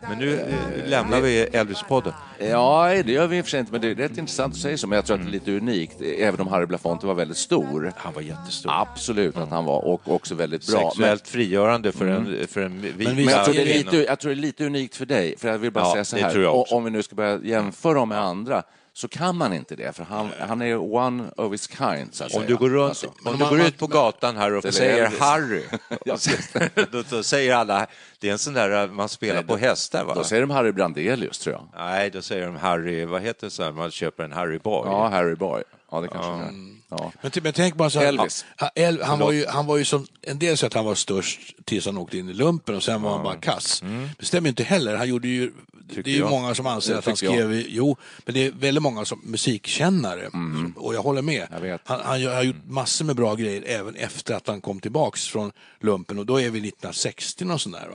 Men 0.00 0.18
nu 0.18 0.40
eh, 0.40 0.88
lämnar 0.88 1.20
vi 1.20 1.46
Elvis-podden. 1.52 2.12
Ja, 2.38 3.02
det 3.04 3.12
gör 3.12 3.26
vi 3.26 3.38
i 3.38 3.40
och 3.40 3.44
för 3.44 3.50
sig 3.50 3.60
inte, 3.60 3.72
men 3.72 3.80
det 3.80 3.90
är 3.90 3.94
rätt 3.94 4.18
intressant 4.18 4.54
att 4.54 4.60
säga 4.60 4.78
så. 4.78 4.86
Men 4.86 4.96
jag 4.96 5.04
tror 5.06 5.16
att 5.16 5.22
det 5.22 5.28
är 5.28 5.32
lite 5.32 5.52
unikt, 5.52 6.00
även 6.18 6.40
om 6.40 6.48
Harry 6.48 6.66
Belafonte 6.66 7.06
var 7.06 7.14
väldigt 7.14 7.36
stor. 7.36 7.92
Han 7.96 8.14
var 8.14 8.22
jättestor. 8.22 8.70
Absolut 8.74 9.36
att 9.36 9.50
han 9.50 9.64
var, 9.64 9.84
och 9.84 10.12
också 10.12 10.34
väldigt 10.34 10.66
bra. 10.66 10.80
Men, 10.80 10.90
Sexuellt 10.90 11.28
frigörande 11.28 11.92
för 11.92 12.06
en, 12.06 12.48
för 12.48 12.60
en 12.60 12.80
vit 12.80 12.96
Men 12.96 13.16
men 13.16 13.24
jag, 13.24 13.44
tror 13.44 13.54
det 13.54 13.62
är 13.62 13.78
lite, 13.78 13.96
jag 13.96 14.18
tror 14.18 14.30
det 14.30 14.34
är 14.34 14.40
lite 14.40 14.66
unikt 14.66 14.96
för 14.96 15.06
dig, 15.06 15.34
för 15.38 15.48
jag 15.48 15.58
vill 15.58 15.72
bara 15.72 15.84
Ja, 15.84 16.04
säga 16.04 16.04
så 16.04 16.16
här. 16.16 16.74
Om 16.74 16.84
vi 16.84 16.90
nu 16.90 17.02
ska 17.02 17.16
börja 17.16 17.38
jämföra 17.42 17.94
dem 17.94 18.08
med 18.08 18.20
andra, 18.20 18.62
så 18.98 19.08
kan 19.08 19.36
man 19.36 19.52
inte 19.52 19.76
det, 19.76 19.96
för 19.96 20.04
han, 20.04 20.30
han 20.48 20.62
är 20.62 20.76
one 20.94 21.30
of 21.36 21.52
his 21.52 21.68
kind, 21.68 22.14
så 22.14 22.24
att 22.24 22.34
Om 22.34 22.40
säga. 22.40 22.46
du 22.46 22.56
går, 22.56 22.70
runt, 22.70 22.88
Alltså. 22.88 23.06
om 23.24 23.38
du 23.38 23.44
går 23.48 23.60
ut 23.60 23.78
på 23.78 23.86
gatan 23.86 24.36
här 24.36 24.54
och 24.54 24.74
säger 24.74 25.04
Elvis. 25.04 25.20
Harry, 25.20 25.62
då, 26.90 27.02
då 27.10 27.22
säger 27.22 27.54
alla, 27.54 27.86
det 28.18 28.28
är 28.28 28.32
en 28.32 28.38
sån 28.38 28.54
där 28.54 28.84
eh, 28.84 28.90
man 28.90 29.08
spelar 29.08 29.42
på 29.42 29.56
hästar 29.56 30.04
va? 30.04 30.14
Då 30.14 30.24
säger 30.24 30.40
de 30.42 30.50
Harry 30.50 30.72
Brandelius, 30.72 31.38
tror 31.38 31.54
jag. 31.54 31.68
Nej, 31.76 32.10
då 32.10 32.22
säger 32.22 32.46
de 32.46 32.56
Harry, 32.56 33.04
vad 33.04 33.22
heter 33.22 33.46
det 33.46 33.50
så 33.50 33.62
här, 33.62 33.72
man 33.72 33.90
köper 33.90 34.24
en 34.24 34.32
Harry 34.32 34.58
Boy? 34.58 34.82
Ja, 34.86 35.08
Harry 35.08 35.34
Boy. 35.34 35.62
Ja, 35.90 36.00
det 36.00 36.08
kanske 36.08 36.30
är. 36.30 36.77
Ja. 36.90 37.12
Men, 37.20 37.30
men 37.42 37.52
tänk 37.52 37.74
bara 37.74 37.90
så 37.90 37.98
här, 37.98 38.06
Elvis. 38.06 38.44
Han, 38.56 38.70
El, 38.74 39.02
han, 39.02 39.18
var 39.18 39.32
ju, 39.32 39.46
han 39.46 39.66
var 39.66 39.76
ju 39.76 39.84
som, 39.84 40.06
en 40.22 40.38
del 40.38 40.56
säger 40.56 40.66
att 40.66 40.74
han 40.74 40.84
var 40.84 40.94
störst 40.94 41.54
tills 41.64 41.86
han 41.86 41.98
åkte 41.98 42.18
in 42.18 42.28
i 42.28 42.32
lumpen 42.32 42.74
och 42.74 42.82
sen 42.82 43.02
var 43.02 43.10
han 43.10 43.22
bara 43.22 43.36
kass. 43.36 43.82
Det 44.18 44.24
stämmer 44.24 44.48
inte 44.48 44.62
heller. 44.62 44.96
Han 44.96 45.08
gjorde 45.08 45.28
ju, 45.28 45.52
det 45.94 45.98
är 45.98 46.08
ju 46.08 46.18
jag. 46.18 46.30
många 46.30 46.54
som 46.54 46.66
anser 46.66 46.92
Det 46.92 46.98
att 46.98 47.04
han 47.06 47.14
tycker 47.14 47.34
jag. 47.34 47.50
skrev, 47.50 47.64
jo, 47.68 47.96
men 48.24 48.34
det 48.34 48.46
är 48.46 48.50
väldigt 48.50 48.82
många 48.82 49.04
som 49.04 49.20
musikkännare 49.24 50.30
som, 50.30 50.74
och 50.76 50.94
jag 50.94 51.02
håller 51.02 51.22
med. 51.22 51.46
Jag. 51.62 51.78
Han, 51.84 52.00
han 52.00 52.26
har 52.26 52.42
gjort 52.42 52.64
massor 52.66 53.04
med 53.04 53.16
bra 53.16 53.34
grejer 53.34 53.64
även 53.66 53.94
efter 53.94 54.34
att 54.34 54.46
han 54.46 54.60
kom 54.60 54.80
tillbaks 54.80 55.28
från 55.28 55.52
lumpen 55.80 56.18
och 56.18 56.26
då 56.26 56.40
är 56.40 56.50
vi 56.50 56.58
1960 56.58 57.44
och 57.52 57.60
sånt 57.60 57.76
där. 57.76 57.88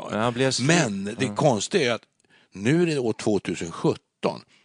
Men 0.62 1.16
det 1.20 1.36
konstiga 1.36 1.92
är 1.92 1.96
att 1.96 2.04
nu 2.52 2.82
är 2.82 2.86
det 2.86 3.00
år 3.00 3.14
2017. 3.14 3.98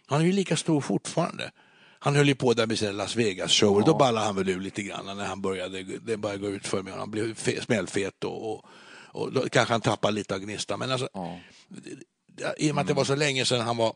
Han 0.07 0.21
är 0.21 0.25
ju 0.25 0.31
lika 0.31 0.57
stor 0.57 0.81
fortfarande. 0.81 1.51
Han 1.99 2.15
höll 2.15 2.27
ju 2.27 2.35
på 2.35 2.53
där 2.53 2.67
med 2.67 2.79
sina 2.79 2.91
Las 2.91 3.15
Vegas-shower. 3.15 3.85
Då 3.85 3.93
ballade 3.97 4.25
han 4.25 4.35
väl 4.35 4.49
ur 4.49 4.59
lite 4.59 4.81
grann 4.83 5.05
när 5.17 5.25
han 5.25 5.41
började, 5.41 5.83
det 5.83 6.17
började 6.17 6.41
gå 6.41 6.47
ut 6.49 6.67
för 6.67 6.81
mig. 6.83 6.93
Han 6.93 7.11
blev 7.11 7.33
fe- 7.33 7.61
smällfet 7.65 8.23
och, 8.23 8.53
och, 8.53 8.65
och 9.11 9.33
då 9.33 9.49
kanske 9.49 9.73
han 9.73 9.81
tappade 9.81 10.13
lite 10.13 10.33
av 10.35 10.39
gnistan. 10.39 10.79
Men 10.79 10.91
alltså, 10.91 11.09
i 12.57 12.71
och 12.71 12.75
med 12.75 12.81
att 12.81 12.87
det 12.87 12.93
var 12.93 13.03
så 13.03 13.15
länge 13.15 13.45
sedan 13.45 13.61
han 13.61 13.77
var 13.77 13.93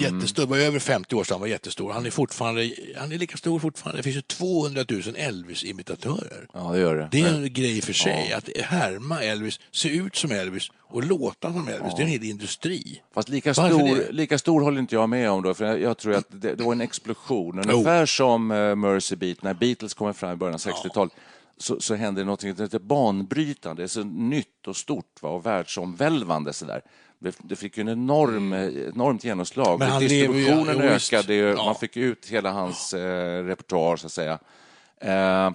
Jättestor, 0.00 0.46
var 0.46 0.58
över 0.58 0.78
50 0.78 1.14
år 1.14 1.24
sedan, 1.24 1.34
han 1.34 1.40
var 1.40 1.48
jättestor. 1.48 1.92
Han 1.92 2.06
är 2.06 2.10
fortfarande, 2.10 2.70
han 2.96 3.12
är 3.12 3.18
lika 3.18 3.36
stor 3.36 3.58
fortfarande. 3.58 3.98
Det 3.98 4.02
finns 4.02 4.16
ju 4.16 4.20
200 4.20 4.84
000 4.90 5.02
Elvis-imitatörer. 5.16 6.46
Ja, 6.52 6.72
det 6.72 6.78
gör 6.78 6.96
det. 6.96 7.08
Det 7.12 7.20
är 7.20 7.34
en 7.34 7.52
grej 7.52 7.82
för 7.82 7.92
sig, 7.92 8.32
att 8.32 8.48
härma 8.64 9.22
Elvis, 9.22 9.60
se 9.70 9.88
ut 9.88 10.16
som 10.16 10.30
Elvis 10.30 10.70
och 10.80 11.04
låta 11.04 11.52
som 11.52 11.68
Elvis. 11.68 11.94
Det 11.96 12.02
är 12.02 12.04
en 12.04 12.10
hel 12.10 12.24
industri. 12.24 13.02
Fast 13.14 13.28
lika 13.28 13.54
stor, 13.54 14.12
lika 14.12 14.38
stor 14.38 14.60
håller 14.60 14.80
inte 14.80 14.94
jag 14.94 15.08
med 15.08 15.30
om 15.30 15.42
då, 15.42 15.54
för 15.54 15.76
jag, 15.76 15.98
tror 15.98 16.14
att 16.14 16.26
det, 16.28 16.54
det 16.54 16.64
var 16.64 16.72
en 16.72 16.80
explosion. 16.80 17.70
Ungefär 17.70 18.06
som 18.06 18.50
uh, 18.50 18.74
Mercy 18.74 19.16
Beat, 19.16 19.42
när 19.42 19.54
Beatles 19.54 19.94
kommer 19.94 20.12
fram 20.12 20.32
i 20.32 20.36
början 20.36 20.54
av 20.54 20.60
60-talet. 20.60 21.12
Så, 21.58 21.80
så 21.80 21.94
hände 21.94 22.20
det 22.20 22.24
något 22.24 22.40
som 22.40 22.48
heter 22.48 22.78
banbrytande, 22.78 23.88
så 23.88 24.04
nytt 24.04 24.66
och 24.66 24.76
stort 24.76 25.22
va, 25.22 25.28
och 25.28 25.46
världsomvälvande. 25.46 26.52
Sådär. 26.52 26.80
Det, 26.84 26.88
det 27.38 27.56
fick 27.56 27.76
ju 27.78 27.80
en 27.80 27.88
enorm, 27.88 28.52
eh, 28.52 28.68
enormt 28.94 29.24
genomslag. 29.24 29.78
Men 29.78 30.00
ju- 30.02 30.08
Distributionen 30.08 30.92
visst. 30.94 31.12
ökade, 31.12 31.34
ju, 31.34 31.48
Ja. 31.48 31.64
man 31.64 31.74
fick 31.74 31.96
ut 31.96 32.26
hela 32.26 32.50
hans 32.50 32.94
eh, 32.94 33.44
repertoar, 33.44 33.96
så 33.96 34.06
att 34.06 34.12
säga. 34.12 34.38
Eh, 35.00 35.50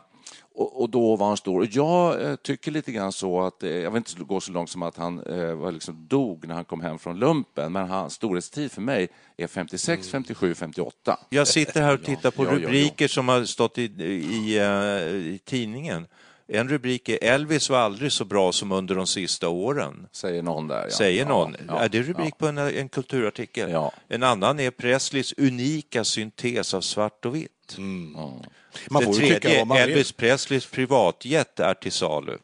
och, 0.56 0.82
och 0.82 0.90
då 0.90 1.16
var 1.16 1.28
han 1.28 1.38
stor. 1.38 1.60
Och 1.60 1.68
jag 1.72 2.22
eh, 2.22 2.36
tycker 2.36 2.72
lite 2.72 2.92
grann 2.92 3.12
så 3.12 3.42
att, 3.42 3.64
eh, 3.64 3.70
jag 3.70 3.92
vill 3.92 3.98
inte 3.98 4.24
gå 4.24 4.40
så 4.40 4.52
långt 4.52 4.70
som 4.70 4.84
att 4.84 4.98
han 4.98 5.20
eh, 5.24 5.54
var 5.54 5.72
liksom 5.72 6.08
dog 6.08 6.48
när 6.48 6.56
han 6.56 6.66
kom 6.66 6.82
hem 6.82 7.00
från 7.00 7.20
lumpen, 7.20 7.72
men 7.72 7.88
hans 7.88 8.14
storhetstid 8.14 8.72
för 8.72 8.82
mig 8.82 9.08
är 9.38 9.48
56, 9.48 10.10
57, 10.10 10.56
58. 10.56 11.20
Jag 11.30 11.48
sitter 11.48 11.82
här 11.82 11.94
och 11.94 12.04
tittar 12.06 12.32
på 12.32 12.46
ja. 12.46 12.52
rubriker 12.52 13.08
som 13.08 13.28
har 13.28 13.44
stått 13.44 13.78
i, 13.78 13.84
i, 13.84 14.58
eh, 14.58 15.16
i 15.34 15.40
tidningen. 15.46 16.08
En 16.52 16.70
rubrik 16.70 17.10
är 17.10 17.24
Elvis 17.24 17.70
var 17.70 17.78
aldrig 17.78 18.12
så 18.12 18.26
bra 18.26 18.52
som 18.52 18.72
under 18.72 18.96
de 18.96 19.08
sista 19.08 19.50
åren. 19.50 20.08
Säger 20.12 20.44
någon 20.44 20.68
där. 20.68 20.84
Ja. 20.84 20.90
Säger 20.90 21.26
någon. 21.26 21.56
Ja, 21.68 21.80
är 21.80 21.90
det 21.90 22.02
rubrik 22.02 22.38
på 22.38 22.48
en, 22.48 22.58
en 22.58 22.90
kulturartikel? 22.90 23.72
Ja. 23.72 23.92
En 24.08 24.24
annan 24.24 24.60
är 24.60 24.72
Presleys 24.72 25.34
unika 25.38 26.04
syntes 26.04 26.74
av 26.74 26.82
svart 26.82 27.26
och 27.26 27.36
vitt. 27.36 27.78
Man 27.78 29.04
det 29.06 29.14
tredje, 29.14 29.66
vill. 29.66 29.78
Elvis 29.78 30.12
Presleys 30.12 30.66
privatjet 30.66 31.60
är 31.60 31.74
till 31.74 31.92
salu. 31.92 32.38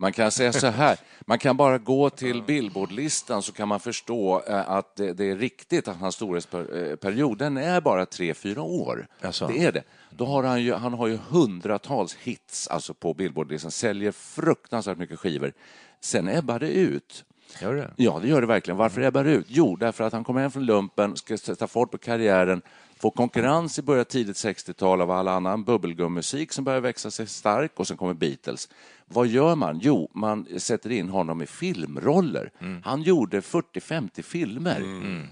Man 0.00 0.12
kan 0.12 0.30
säga 0.30 0.52
så 0.52 0.66
här, 0.66 0.96
man 1.20 1.38
kan 1.38 1.56
bara 1.56 1.78
gå 1.78 2.10
till 2.10 2.42
Billboardlistan 2.42 3.42
så 3.42 3.52
kan 3.52 3.68
man 3.68 3.80
förstå 3.80 4.42
eh, 4.46 4.70
att 4.70 4.96
det, 4.96 5.12
det 5.12 5.30
är 5.30 5.36
riktigt 5.36 5.88
att 5.88 5.96
hans 5.96 6.14
storhetsperiod, 6.14 7.38
den 7.38 7.56
är 7.56 7.80
bara 7.80 8.06
tre, 8.06 8.34
fyra 8.34 8.62
år. 8.62 9.06
Alltså. 9.20 9.46
Det 9.46 9.64
är 9.64 9.72
det. 9.72 9.82
Då 10.10 10.24
har 10.24 10.42
han, 10.42 10.62
ju, 10.62 10.74
han 10.74 10.94
har 10.94 11.06
ju 11.06 11.18
hundratals 11.28 12.14
hits 12.14 12.68
alltså 12.68 12.94
på 12.94 13.14
Billboardlistan, 13.14 13.70
säljer 13.70 14.12
fruktansvärt 14.12 14.98
mycket 14.98 15.18
skivor. 15.18 15.52
Sen 16.00 16.28
ebbar 16.28 16.58
det 16.58 16.70
ut. 16.70 17.24
Gör 17.60 17.74
det? 17.74 17.90
Ja, 17.96 18.18
det 18.22 18.28
gör 18.28 18.40
det 18.40 18.46
verkligen. 18.46 18.76
Varför 18.76 19.00
ebbar 19.00 19.24
det 19.24 19.30
ut? 19.30 19.46
Jo, 19.48 19.76
därför 19.76 20.04
att 20.04 20.12
han 20.12 20.24
kommer 20.24 20.40
hem 20.40 20.50
från 20.50 20.66
lumpen, 20.66 21.16
ska 21.16 21.38
sätta 21.38 21.66
fart 21.66 21.90
på 21.90 21.98
karriären, 21.98 22.62
får 22.96 23.10
konkurrens 23.10 23.78
i 23.78 23.82
början 23.82 24.04
tidigt 24.04 24.36
60-tal 24.36 25.00
av 25.00 25.10
all 25.10 25.28
annan 25.28 25.64
bubbelgummusik 25.64 26.52
som 26.52 26.64
börjar 26.64 26.80
växa 26.80 27.10
sig 27.10 27.26
stark 27.26 27.72
och 27.76 27.86
sen 27.86 27.96
kommer 27.96 28.14
Beatles. 28.14 28.68
Vad 29.06 29.26
gör 29.26 29.54
man? 29.54 29.78
Jo, 29.82 30.10
man 30.14 30.46
sätter 30.58 30.90
in 30.92 31.08
honom 31.08 31.42
i 31.42 31.46
filmroller. 31.46 32.50
Han 32.84 33.02
gjorde 33.02 33.40
40-50 33.40 34.22
filmer, 34.22 34.82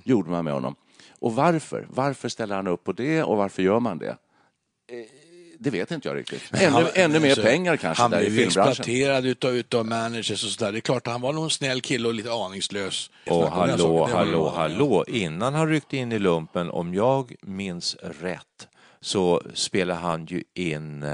gjorde 0.05 0.31
man 0.31 0.45
med 0.45 0.55
honom. 0.55 0.75
Och 1.19 1.35
varför? 1.35 1.87
Varför 1.91 2.29
ställer 2.29 2.57
han 2.57 2.67
upp 2.67 2.85
på 2.85 2.93
det 2.93 3.23
och 3.23 3.37
varför 3.37 3.63
gör 3.63 3.81
man 3.81 3.99
det? 3.99 4.17
Eh, 4.89 4.99
Det 5.59 5.71
vet 5.71 5.91
inte 5.91 6.09
jag 6.09 6.17
riktigt. 6.17 6.43
Ännu, 6.53 6.71
Han- 6.71 6.87
ännu 6.95 7.21
mer 7.21 7.29
alltså, 7.29 7.43
pengar 7.43 7.77
kanske 7.77 8.03
Han 8.03 8.11
där 8.11 8.21
i 8.21 8.45
exploaterad 8.45 9.27
utav, 9.27 9.57
utav 9.57 9.87
managers 9.87 10.45
och 10.45 10.51
sådär. 10.51 10.73
Det 10.73 10.79
är 10.79 10.81
klart, 10.81 11.07
han 11.07 11.21
var 11.21 11.33
nog 11.33 11.45
en 11.45 11.51
snäll 11.51 11.81
kille 11.81 12.09
och 12.09 12.15
lite 12.15 12.33
aningslös. 12.33 13.11
Och 13.27 13.51
hallå, 13.53 14.07
hallå, 14.13 14.53
hallå. 14.57 15.05
Innan 15.09 15.55
han 15.55 15.69
ryckte 15.69 15.97
in 15.97 16.13
i 16.13 16.19
lumpen, 16.19 16.71
om 16.71 16.95
jag 16.95 17.35
minns 17.43 17.97
rätt, 18.21 18.69
så 19.01 19.43
spelade 19.55 20.01
han 20.01 20.27
ju 20.27 20.43
in 20.55 21.05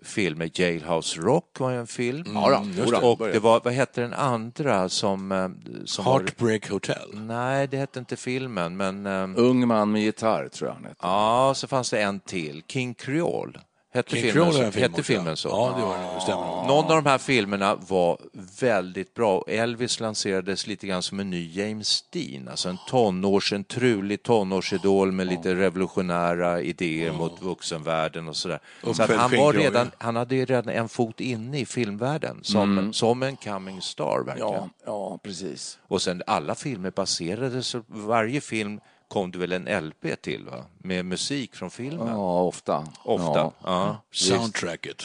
eh, 0.00 0.06
filmer. 0.06 0.50
Jailhouse 0.54 1.20
Rock 1.20 1.60
var 1.60 1.70
ju 1.70 1.76
en 1.76 1.86
film. 1.86 2.24
Ja, 2.34 2.62
då, 2.76 2.80
just 2.82 2.92
det. 2.92 2.98
och 2.98 3.18
det 3.18 3.38
var, 3.38 3.60
vad 3.64 3.72
hette 3.72 4.00
den 4.00 4.12
andra 4.14 4.88
som... 4.88 5.32
eh, 5.32 5.48
som 5.84 6.04
var, 6.04 6.20
Heartbreak 6.20 6.70
Hotel. 6.70 7.08
nej, 7.14 7.66
det 7.68 7.76
hette 7.76 7.98
inte 7.98 8.16
filmen, 8.16 8.76
men... 8.76 9.06
eh, 9.06 9.28
Ung 9.36 9.68
man 9.68 9.92
med 9.92 10.02
gitarr, 10.02 10.48
tror 10.48 10.68
jag 10.68 10.74
han 10.74 10.84
heter. 10.84 10.96
Ja, 11.02 11.52
så 11.56 11.66
fanns 11.68 11.90
det 11.90 12.02
en 12.02 12.20
till. 12.20 12.62
King 12.68 12.94
Creole. 12.94 13.60
Hette, 13.92 14.10
King 14.10 14.32
filmen, 14.32 14.48
en 14.48 14.72
film 14.72 14.82
hette 14.82 15.02
filmen 15.02 15.36
så? 15.36 15.48
Ja, 15.48 15.74
det 15.78 15.82
var 15.82 16.14
det. 16.14 16.20
Stämmer. 16.20 16.66
Någon 16.66 16.84
av 16.84 17.02
de 17.02 17.06
här 17.06 17.18
filmerna 17.18 17.74
var 17.74 18.18
väldigt 18.60 19.14
bra. 19.14 19.44
Elvis 19.48 20.00
lanserades 20.00 20.66
lite 20.66 20.86
grann 20.86 21.02
som 21.02 21.20
en 21.20 21.30
ny 21.30 21.50
James 21.52 22.04
Dean, 22.10 22.48
alltså 22.48 22.68
en 22.68 22.78
tonårs, 22.88 23.52
en 23.52 23.64
trulig 23.64 24.22
tonårsidol 24.22 25.12
med 25.12 25.26
lite 25.26 25.54
revolutionära 25.54 26.60
idéer 26.60 27.12
mot 27.12 27.42
vuxenvärlden 27.42 28.28
och 28.28 28.36
sådär. 28.36 28.60
Så 28.82 29.02
att 29.02 29.10
han, 29.10 29.36
var 29.36 29.52
redan, 29.52 29.90
han 29.98 30.16
hade 30.16 30.36
ju 30.36 30.44
redan 30.44 30.68
en 30.68 30.88
fot 30.88 31.20
inne 31.20 31.58
i 31.58 31.66
filmvärlden 31.66 32.38
som, 32.42 32.92
som 32.92 33.22
en 33.22 33.36
coming 33.36 33.80
star 33.80 34.22
verkligen. 34.26 34.52
Ja, 34.52 34.68
ja, 34.86 35.18
precis. 35.22 35.78
Och 35.88 36.02
sen 36.02 36.22
alla 36.26 36.54
filmer 36.54 36.90
baserades, 36.90 37.76
varje 37.86 38.40
film 38.40 38.80
kom 39.10 39.30
det 39.30 39.38
väl 39.38 39.52
en 39.52 39.84
LP 39.86 40.22
till 40.22 40.44
va? 40.44 40.64
Med 40.78 41.04
musik 41.04 41.54
från 41.54 41.70
filmen. 41.70 42.06
Ja, 42.08 42.40
ofta. 42.42 42.86
Ofta. 43.04 43.38
Ja. 43.38 43.52
Ja. 43.64 44.02
Soundtracket. 44.12 45.02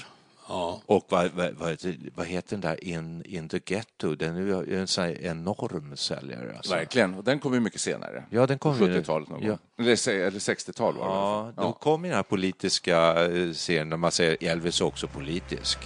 Ja. 0.47 0.81
Och 0.85 1.05
vad, 1.09 1.31
vad, 1.31 1.53
vad, 1.53 1.69
heter- 1.69 1.97
vad 2.15 2.25
heter 2.27 2.49
den 2.57 2.61
där 2.61 2.83
In, 2.83 3.23
in 3.25 3.49
the 3.49 3.59
Ghetto? 3.59 4.15
Den 4.15 4.35
är 4.35 4.41
ju 4.41 4.79
en 4.79 4.87
sån 4.87 5.03
här 5.03 5.21
enorm 5.25 5.97
säljare. 5.97 6.53
Alltså. 6.57 6.73
Verkligen, 6.73 7.13
och 7.13 7.23
den 7.23 7.39
kom 7.39 7.53
ju 7.53 7.59
mycket 7.59 7.81
senare. 7.81 8.23
Ja, 8.29 8.47
den 8.47 8.59
kom 8.59 8.77
ju- 8.77 8.87
70-talet 8.87 9.29
någon 9.29 9.41
ja. 9.41 9.47
gång. 9.47 9.57
Eller, 9.77 10.09
eller 10.09 10.39
60-tal 10.39 10.97
var 10.97 11.05
det. 11.07 11.11
Ja, 11.57 11.63
då 11.63 11.73
kom 11.73 12.03
ju 12.03 12.09
den 12.09 12.15
här 12.15 12.23
politiska 12.23 13.25
eh, 13.25 13.51
serien 13.51 13.89
där 13.89 13.97
man 13.97 14.11
säger 14.11 14.37
Elvis 14.51 14.81
är 14.81 14.85
också 14.85 15.07
politisk. 15.07 15.77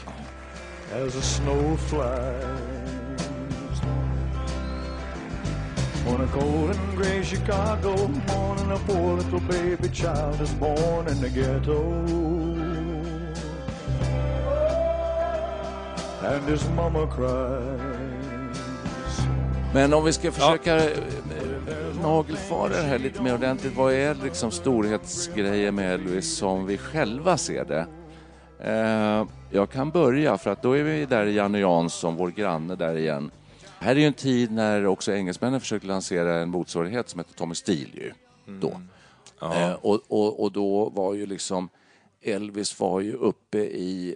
as 0.94 1.16
a 1.16 1.22
snow 1.22 1.78
On 6.10 6.22
a 6.22 6.28
cold 6.28 6.76
and 6.76 6.98
gray 6.98 7.24
Chicago 7.24 7.96
morning, 8.28 8.72
a 8.72 8.80
poor 8.88 9.18
little 9.18 9.40
baby 9.40 9.90
child 9.90 10.42
is 10.42 10.54
born 10.54 11.08
in 11.08 11.22
the 11.22 11.30
ghetto. 11.30 11.84
And 16.24 16.50
his 16.50 16.70
mama 16.70 17.08
cries. 17.08 18.00
Men 19.74 19.94
om 19.94 20.06
vi 20.06 20.14
ska 20.14 20.32
försöka 20.32 20.76
eh, 20.76 20.92
nagelfara 22.02 22.70
det 22.70 22.82
här 22.82 23.00
lite 23.00 23.22
mer 23.22 23.34
ordentligt. 23.34 23.76
Vad 23.76 23.94
är 23.94 24.16
liksom 24.24 24.52
storhetsgrejer 24.52 25.72
med 25.72 25.94
Elvis 25.94 26.38
som 26.38 26.66
vi 26.66 26.78
själva 26.78 27.38
ser 27.38 27.66
det? 27.66 27.86
Eh, 28.60 29.26
jag 29.52 29.70
kan 29.70 29.90
börja, 29.90 30.38
för 30.38 30.52
att 30.52 30.62
då 30.62 30.78
är 30.78 30.84
vi 30.84 31.06
där 31.06 31.26
i 31.26 31.36
Janne 31.36 31.60
Jansson, 31.60 32.16
vår 32.16 32.30
granne 32.30 32.76
där 32.76 32.98
igen. 32.98 33.32
Här 33.80 33.92
är 33.96 34.00
ju 34.00 34.06
en 34.06 34.14
tid 34.14 34.52
när 34.52 34.86
också 34.86 35.14
engelsmännen 35.14 35.60
försökte 35.60 35.88
lansera 35.88 36.40
en 36.40 36.50
motsvarighet 36.50 37.10
som 37.10 37.20
heter 37.20 37.34
Tommy 37.34 37.56
Steele 37.56 37.92
ju, 37.94 38.14
då. 38.46 38.82
Eh, 39.42 39.74
och, 39.74 40.02
och, 40.08 40.44
och 40.44 40.52
då 40.52 40.90
var 40.90 41.14
ju 41.14 41.26
liksom 41.26 41.70
Elvis 42.22 42.80
var 42.80 43.00
ju 43.00 43.14
uppe 43.14 43.58
i 43.60 44.16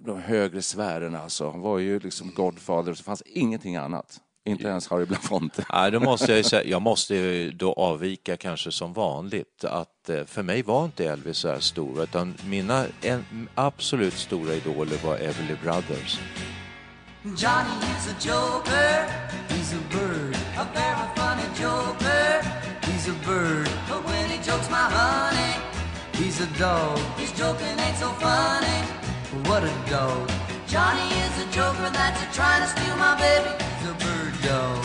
de 0.00 0.22
högre 0.22 0.62
sfärerna 0.62 1.20
alltså. 1.20 1.50
Han 1.50 1.60
var 1.60 1.78
ju 1.78 1.98
liksom 1.98 2.32
Godfather, 2.34 2.94
så 2.94 3.04
fanns 3.04 3.22
ingenting 3.26 3.76
annat. 3.76 4.20
Inte 4.44 4.68
ens 4.68 4.88
Harry 4.88 5.06
Belafonte. 5.06 5.64
Nej, 5.72 5.90
då 5.90 6.00
måste 6.00 6.32
jag, 6.32 6.36
ju 6.36 6.44
säga, 6.44 6.64
jag 6.64 6.82
måste 6.82 7.14
ju 7.14 7.50
då 7.50 7.72
avvika 7.72 8.36
kanske 8.36 8.72
som 8.72 8.92
vanligt 8.92 9.64
att 9.64 10.08
eh, 10.08 10.24
för 10.24 10.42
mig 10.42 10.62
var 10.62 10.84
inte 10.84 11.04
Elvis 11.04 11.36
så 11.36 11.48
här 11.48 11.60
stor 11.60 12.02
utan 12.02 12.34
mina 12.44 12.86
en, 13.02 13.48
absolut 13.54 14.14
stora 14.14 14.54
idoler 14.54 14.96
var 15.04 15.16
Everly 15.16 15.56
Brothers. 15.62 16.20
Johnny 17.34 17.74
is 17.96 18.06
a 18.06 18.14
joker, 18.20 19.06
he's 19.48 19.72
a 19.72 19.80
bird, 19.90 20.36
a 20.56 20.64
very 20.72 21.08
funny 21.16 21.42
joker. 21.58 22.40
He's 22.86 23.08
a 23.08 23.14
bird, 23.26 23.68
but 23.88 24.04
when 24.04 24.30
he 24.30 24.36
jokes 24.38 24.70
my 24.70 24.88
honey, 24.88 25.60
he's 26.12 26.40
a 26.40 26.46
dog. 26.58 26.98
His 27.18 27.32
joking 27.32 27.78
ain't 27.80 27.98
so 27.98 28.10
funny, 28.20 28.80
what 29.48 29.64
a 29.64 29.90
dog. 29.90 30.30
Johnny 30.68 31.08
is 31.24 31.34
a 31.44 31.46
joker 31.50 31.90
that's 31.90 32.22
a 32.22 32.26
trying 32.32 32.62
to 32.62 32.68
steal 32.68 32.96
my 32.96 33.16
baby. 33.18 33.50
He's 33.58 33.90
a 33.90 33.94
bird 33.98 34.34
dog. 34.48 34.84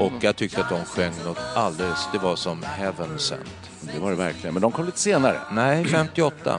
Och 0.00 0.24
jag 0.24 0.36
tyckte 0.36 0.60
att 0.60 0.68
de 0.68 0.84
sjöng 0.84 1.12
något 1.24 1.38
alldeles, 1.54 2.08
det 2.12 2.18
var 2.18 2.36
som 2.36 2.62
Heaven 2.62 3.18
Sent. 3.18 3.70
Det 3.80 3.98
var 3.98 4.10
det 4.10 4.16
verkligen, 4.16 4.54
men 4.54 4.62
de 4.62 4.72
kom 4.72 4.86
lite 4.86 4.98
senare. 4.98 5.40
Nej, 5.50 5.84
58. 5.84 6.58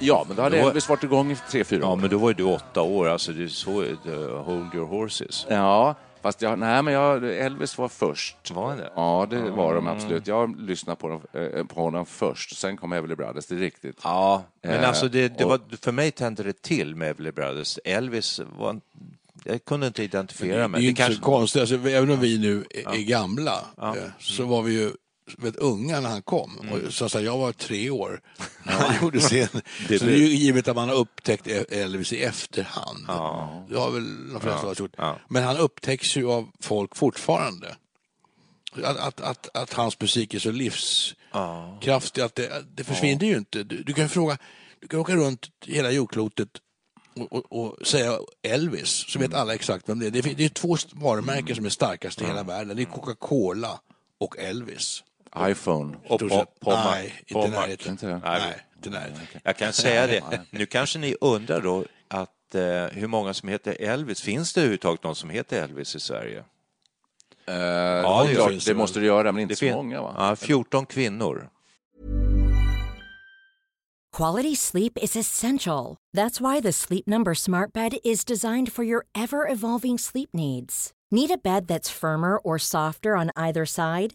Ja, 0.00 0.24
men 0.28 0.36
då 0.36 0.42
hade 0.42 0.60
Då- 0.62 0.68
Elvis 0.68 0.88
varit 0.88 1.04
igång 1.04 1.32
i 1.32 1.36
tre, 1.50 1.64
fyra 1.64 1.80
Ja, 1.82 1.92
år. 1.92 1.96
men 1.96 2.10
då 2.10 2.18
var 2.18 2.28
ju 2.30 2.34
du 2.34 2.42
åtta 2.44 2.82
år, 2.82 3.08
alltså 3.08 3.32
det 3.32 3.44
är 3.44 3.48
så, 3.48 3.82
uh, 3.82 4.42
hold 4.42 4.74
your 4.74 4.86
horses. 4.86 5.46
Ja, 5.50 5.94
fast 6.22 6.42
jag, 6.42 6.58
nej, 6.58 6.82
men 6.82 6.94
jag, 6.94 7.24
Elvis 7.38 7.78
var 7.78 7.88
först. 7.88 8.50
Var 8.50 8.76
det? 8.76 8.90
Ja, 8.96 9.26
det 9.30 9.50
var 9.50 9.74
de 9.74 9.86
absolut. 9.88 10.26
Jag 10.26 10.60
lyssnade 10.60 10.96
på, 10.96 11.08
dem, 11.08 11.20
eh, 11.32 11.64
på 11.64 11.80
honom 11.82 12.06
först, 12.06 12.56
sen 12.58 12.76
kom 12.76 12.92
Everly 12.92 13.14
Brothers, 13.14 13.46
det 13.46 13.54
är 13.54 13.58
riktigt. 13.58 14.00
Ja, 14.04 14.42
men 14.62 14.72
Eh, 14.72 14.88
alltså 14.88 15.08
det, 15.08 15.28
det 15.38 15.44
och- 15.44 15.50
var, 15.50 15.60
för 15.80 15.92
mig 15.92 16.10
tände 16.10 16.42
det 16.42 16.62
till 16.62 16.96
med 16.96 17.10
Everly 17.10 17.32
Brothers. 17.32 17.78
Elvis 17.84 18.40
var, 18.58 18.80
jag 19.44 19.64
kunde 19.64 19.86
inte 19.86 20.02
identifiera 20.02 20.56
Det 20.58 20.62
är 20.64 20.68
mig. 20.68 20.80
ju 20.80 20.86
Det 20.86 20.90
inte 20.90 21.02
kanske- 21.02 21.16
så 21.18 21.22
konstigt, 21.24 21.60
alltså, 21.60 21.74
även 21.88 22.10
om 22.10 22.20
vi 22.20 22.38
nu 22.38 22.64
är, 22.70 22.94
är 22.94 23.02
gamla 23.02 23.58
eh, 23.82 23.94
så 24.18 24.44
var 24.44 24.62
vi 24.62 24.72
ju 24.72 24.90
väldigt 25.38 25.60
unga 25.62 26.00
när 26.00 26.08
han 26.10 26.22
kom. 26.22 26.58
Och, 26.72 26.92
så 26.94 27.04
att 27.04 27.12
säga, 27.12 27.24
jag 27.24 27.38
var 27.38 27.52
tre 27.52 27.90
år 27.90 28.20
när 28.64 28.72
han 28.72 28.96
gjorde 29.02 29.20
sin. 29.20 29.46
så 29.48 29.60
det 29.88 30.12
är 30.12 30.16
ju 30.16 30.26
givet 30.26 30.68
att 30.68 30.76
man 30.76 30.88
har 30.88 30.96
upptäckt 30.96 31.46
Elvis 31.46 32.12
i 32.12 32.22
efterhand. 32.22 33.06
Det 33.70 33.78
har 33.78 33.90
väl 33.90 34.32
de 34.32 34.40
flesta 34.40 34.66
oss 34.66 34.78
gjort. 34.80 34.94
Ja. 34.96 35.18
Men 35.28 35.42
han 35.44 35.56
upptäcks 35.56 36.16
ju 36.16 36.30
av 36.30 36.50
folk 36.60 36.96
fortfarande. 36.96 37.76
Att, 38.84 38.96
att, 38.96 39.20
att, 39.20 39.56
att 39.56 39.72
hans 39.72 40.00
musik 40.00 40.34
är 40.34 40.38
så 40.38 40.50
livskraftig, 40.50 42.22
att 42.22 42.34
det, 42.34 42.64
det 42.76 42.84
försvinner 42.84 43.26
ju 43.26 43.36
inte. 43.36 43.62
Du, 43.62 43.82
du 43.82 43.92
kan 43.92 44.08
fråga, 44.08 44.38
du 44.80 44.88
kan 44.88 45.00
åka 45.00 45.16
runt 45.16 45.48
hela 45.66 45.90
jordklotet 45.90 46.48
och, 47.16 47.32
och, 47.32 47.52
och 47.78 47.86
säga 47.86 48.18
Elvis, 48.42 48.88
så 49.08 49.18
vet 49.18 49.34
alla 49.34 49.54
exakt 49.54 49.88
vem 49.88 49.98
det 49.98 50.06
är. 50.06 50.10
Det, 50.10 50.22
fin- 50.22 50.34
det 50.36 50.44
är 50.44 50.48
två 50.48 50.76
varumärken 50.92 51.56
som 51.56 51.64
är 51.64 51.70
starkast 51.70 52.22
i 52.22 52.24
hela 52.24 52.42
världen. 52.42 52.76
Det 52.76 52.82
är 52.82 52.86
Coca-Cola 52.86 53.80
och 54.20 54.38
Elvis. 54.38 55.02
iPhone. 55.38 55.96
Och 56.08 56.20
på, 56.20 56.28
sett. 56.28 56.60
på, 56.60 56.70
Nej, 56.70 57.14
inte 57.20 57.34
på 57.34 57.46
i 57.46 57.50
närheten. 57.50 57.90
Inte 57.92 58.06
det? 58.06 58.12
Nej, 58.24 58.40
Nej, 58.40 58.64
inte 58.76 58.88
i 58.88 58.92
närheten. 58.92 59.40
Jag 59.44 59.56
kan 59.56 59.72
säga 59.72 60.06
det. 60.06 60.40
Nu 60.50 60.66
kanske 60.66 60.98
ni 60.98 61.16
undrar 61.20 61.60
då 61.60 61.84
att 62.08 62.54
eh, 62.54 62.60
hur 62.92 63.06
många 63.06 63.34
som 63.34 63.48
heter 63.48 63.76
Elvis. 63.80 64.20
Finns 64.20 64.52
det 64.52 64.60
överhuvudtaget 64.60 65.02
någon 65.04 65.16
som 65.16 65.30
heter 65.30 65.62
Elvis 65.62 65.96
i 65.96 66.00
Sverige? 66.00 66.44
Eh, 67.46 67.54
Ja, 67.56 68.22
det, 68.22 68.28
det 68.28 68.34
klart, 68.34 68.50
finns 68.50 68.64
det 68.64 68.70
det 68.72 68.78
måste 68.78 69.00
du 69.00 69.06
göra, 69.06 69.32
men 69.32 69.42
inte 69.42 69.52
Det 69.52 69.56
så 69.56 69.60
fin- 69.64 69.74
många 69.74 70.02
va? 70.02 70.14
Ja, 70.18 70.36
14 70.36 70.86
kvinnor. 70.86 71.50
Quality 74.16 74.56
sleep 74.56 74.98
is 74.98 75.16
essential. 75.16 75.96
That's 76.16 76.40
why 76.40 76.60
the 76.60 76.72
Sleep 76.72 77.06
Number 77.06 77.34
Smart 77.34 77.72
Bed 77.72 77.92
is 78.04 78.24
designed 78.24 78.72
for 78.72 78.84
your 78.84 79.04
ever 79.14 79.48
evolving 79.52 79.98
sleep 79.98 80.30
needs. 80.32 80.92
Need 81.12 81.30
a 81.30 81.38
bed 81.42 81.66
that's 81.68 81.90
firmer 81.90 82.36
or 82.44 82.58
softer 82.58 83.16
on 83.16 83.30
either 83.36 83.64
side? 83.66 84.14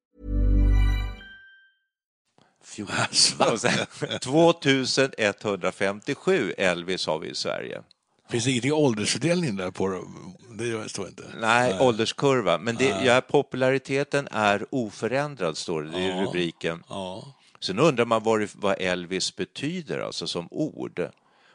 Och 3.51 3.61
sen 3.61 3.71
2157 4.19 6.53
Elvis 6.57 7.07
har 7.07 7.19
vi 7.19 7.29
i 7.29 7.35
Sverige. 7.35 7.81
Finns 8.29 8.43
det 8.43 8.49
ingenting 8.51 8.73
åldersfördelning 8.73 9.55
där 9.55 9.71
på? 9.71 10.03
Det 10.57 10.89
står 10.89 11.07
inte. 11.07 11.23
Nej, 11.39 11.79
ålderskurva. 11.79 12.57
Men 12.57 12.75
det, 12.75 12.85
ja, 13.05 13.21
populariteten 13.21 14.27
är 14.31 14.65
oförändrad, 14.69 15.57
står 15.57 15.81
det 15.83 15.99
är 15.99 16.09
Ja. 16.09 16.21
rubriken. 16.23 16.83
Ja. 16.89 17.35
Sen 17.59 17.79
undrar 17.79 18.05
man 18.05 18.23
vad, 18.23 18.47
vad 18.55 18.75
Elvis 18.81 19.35
betyder, 19.35 19.99
alltså 19.99 20.27
som 20.27 20.47
ord. 20.51 21.09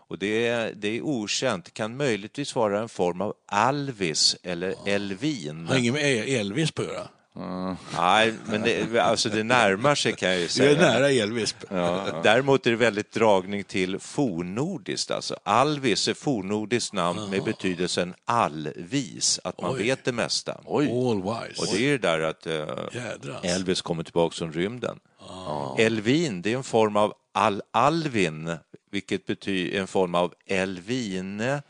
Och 0.09 0.19
det 0.19 0.47
är, 0.47 0.73
det 0.75 0.89
är 0.97 1.03
okänt. 1.03 1.65
Det 1.65 1.71
kan 1.71 1.97
möjligtvis 1.97 2.55
vara 2.55 2.81
en 2.81 2.89
form 2.89 3.21
av 3.21 3.35
Alvis 3.47 4.37
eller 4.43 4.75
Elvin. 4.87 5.67
Har 5.67 5.77
inget 5.77 5.93
med 5.95 6.29
Elvis 6.29 6.71
på 6.73 6.83
att 6.83 6.89
göra. 6.89 7.09
Nej, 7.97 8.33
men 8.47 8.63
det, 8.63 8.99
alltså 8.99 9.29
det 9.29 9.45
närmar 9.45 9.95
sig 9.95 10.13
kan 10.13 10.29
jag 10.29 10.39
ju 10.39 10.45
Det 10.45 10.53
säga. 10.53 10.71
är 10.71 10.77
nära 10.77 11.11
Elvis. 11.11 11.57
Ja. 11.71 12.21
Däremot 12.23 12.67
är 12.67 12.71
det 12.71 12.77
väldigt 12.77 13.13
dragning 13.13 13.65
till 13.65 13.99
fornnordiskt. 13.99 15.11
Alltså 15.11 15.37
Alvis 15.43 16.09
är 16.09 16.15
fornnordiskt 16.15 16.93
namn 16.93 17.31
med 17.31 17.45
betydelsen 17.45 18.15
allvis, 18.25 19.41
att 19.45 19.61
man 19.61 19.75
Oj. 19.75 19.83
vet 19.83 20.05
det 20.05 20.13
mesta. 20.13 20.53
All 20.69 20.83
wise. 21.23 21.61
Och 21.63 21.67
det 21.73 21.77
är 21.77 21.89
ju 21.89 21.99
där 21.99 22.21
att 22.21 22.47
Jädrar. 22.47 23.41
Elvis 23.43 23.83
kommer 23.83 24.03
tillbaka 24.03 24.35
från 24.35 24.53
rymden. 24.53 24.99
Elvin, 25.79 26.43
det 26.43 26.53
är 26.53 26.57
en 26.57 26.63
form 26.65 26.97
av 26.97 27.13
al-alvin, 27.35 28.57
vilket 28.91 29.27
betyder 29.27 29.79
en 29.81 29.87
form 29.87 30.15
av 30.15 30.35
elvine 30.47 31.63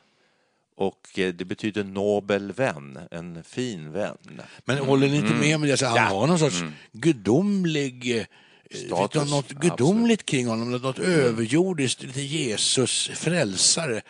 och 0.77 1.19
eh, 1.19 1.35
det 1.35 1.45
betyder 1.45 1.85
nobel 1.85 2.53
vän, 2.53 2.99
en 3.11 3.43
fin 3.45 3.93
vän. 3.93 4.17
Men 4.65 4.79
håller 4.79 5.09
ni 5.09 5.17
inte 5.17 5.35
med 5.35 5.57
om 5.57 5.63
det? 5.63 5.77
Så 5.77 5.87
han 5.87 5.97
Ja. 5.97 6.03
har 6.03 6.27
någon 6.27 6.39
sorts 6.39 6.63
gudomlig... 6.93 8.19
eh, 8.19 8.25
Status, 8.87 9.31
något 9.31 9.49
gudomligt 9.53 10.27
kring 10.27 10.47
honom? 10.47 10.71
Något 10.73 10.99
överjordiskt, 10.99 12.03
lite 12.03 12.21
Jesus, 12.21 13.11
frälsare? 13.15 14.01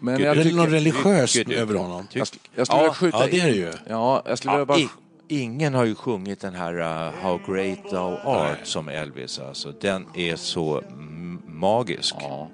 Men 0.00 0.16
Tycker 0.16 0.24
jag 0.26 0.32
Är 0.32 0.34
det 0.34 0.42
tycker- 0.42 0.56
något 0.56 0.68
religiöst 0.72 1.36
över 1.36 1.74
honom? 1.74 2.06
Jag, 2.12 2.26
jag 2.54 2.66
skulle 2.66 2.80
vilja 2.82 2.94
skjuta 2.94 3.18
ja, 3.20 3.26
det 3.30 3.40
är 3.40 3.46
det 3.46 3.56
ju. 3.56 3.72
Ja, 3.88 4.22
jag 4.26 4.38
skulle 4.38 4.54
Ja, 4.54 4.64
bara... 4.64 4.78
i, 4.78 4.88
ingen 5.28 5.74
har 5.74 5.84
ju 5.84 5.94
sjungit 5.94 6.40
den 6.40 6.54
här 6.54 6.78
uh, 6.78 7.12
How 7.22 7.40
Great 7.46 7.90
Thou 7.90 8.16
Art 8.24 8.58
som 8.66 8.88
Elvis. 8.88 9.38
Alltså. 9.38 9.72
Den 9.80 10.06
är 10.14 10.36
så 10.36 10.80
mm, 10.80 11.42
magisk. 11.46 12.14
Ja. 12.20 12.50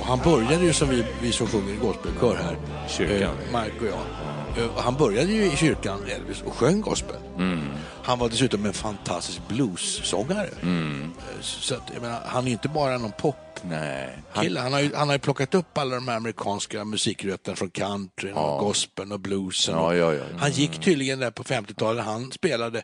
Och 0.00 0.06
han 0.06 0.18
började 0.24 0.64
ju 0.64 0.72
som 0.72 0.88
vi, 0.88 1.04
vi 1.22 1.32
som 1.32 1.46
sjunger 1.46 1.72
i 1.72 1.76
gospelkör 1.76 2.36
här, 2.36 2.56
Kyrkan. 2.88 3.36
eh, 3.46 3.52
Mark 3.52 3.72
och 3.80 3.86
jag. 3.86 4.64
Eh, 4.64 4.70
Han 4.76 4.94
började 4.94 5.32
ju 5.32 5.44
i 5.52 5.56
kyrkan, 5.56 5.98
Elvis, 6.16 6.42
och 6.42 6.54
sjöng 6.54 6.80
gospel. 6.80 7.16
Han 8.02 8.18
var 8.18 8.28
dessutom 8.28 8.66
en 8.66 8.72
fantastisk 8.72 9.40
bluessångare. 9.48 10.48
Eh, 10.62 11.40
Så 11.40 11.74
att, 11.74 11.90
jag 11.92 12.02
menar, 12.02 12.20
han 12.26 12.46
är 12.48 12.52
inte 12.52 12.68
bara 12.68 12.98
någon 12.98 13.12
pop 13.12 13.36
Nej. 13.62 14.18
Kille, 14.34 14.60
han, 14.60 14.72
har 14.72 14.80
ju, 14.80 14.94
han 14.94 15.08
har 15.08 15.14
ju 15.14 15.18
plockat 15.18 15.54
upp 15.54 15.78
alla 15.78 15.94
de 15.94 16.08
här 16.08 16.16
amerikanska 16.16 16.84
musikrötterna 16.84 17.56
från 17.56 17.70
country, 17.70 18.32
och 18.32 18.58
gospeln 18.60 19.12
och 19.12 19.20
bluesen. 19.20 19.74
Ja, 19.74 19.94
ja, 19.94 20.14
ja. 20.14 20.24
Han 20.38 20.50
gick 20.50 20.80
tydligen 20.80 21.18
där 21.18 21.30
på 21.30 21.42
50-talet, 21.44 22.04
han 22.04 22.32
spelade 22.32 22.82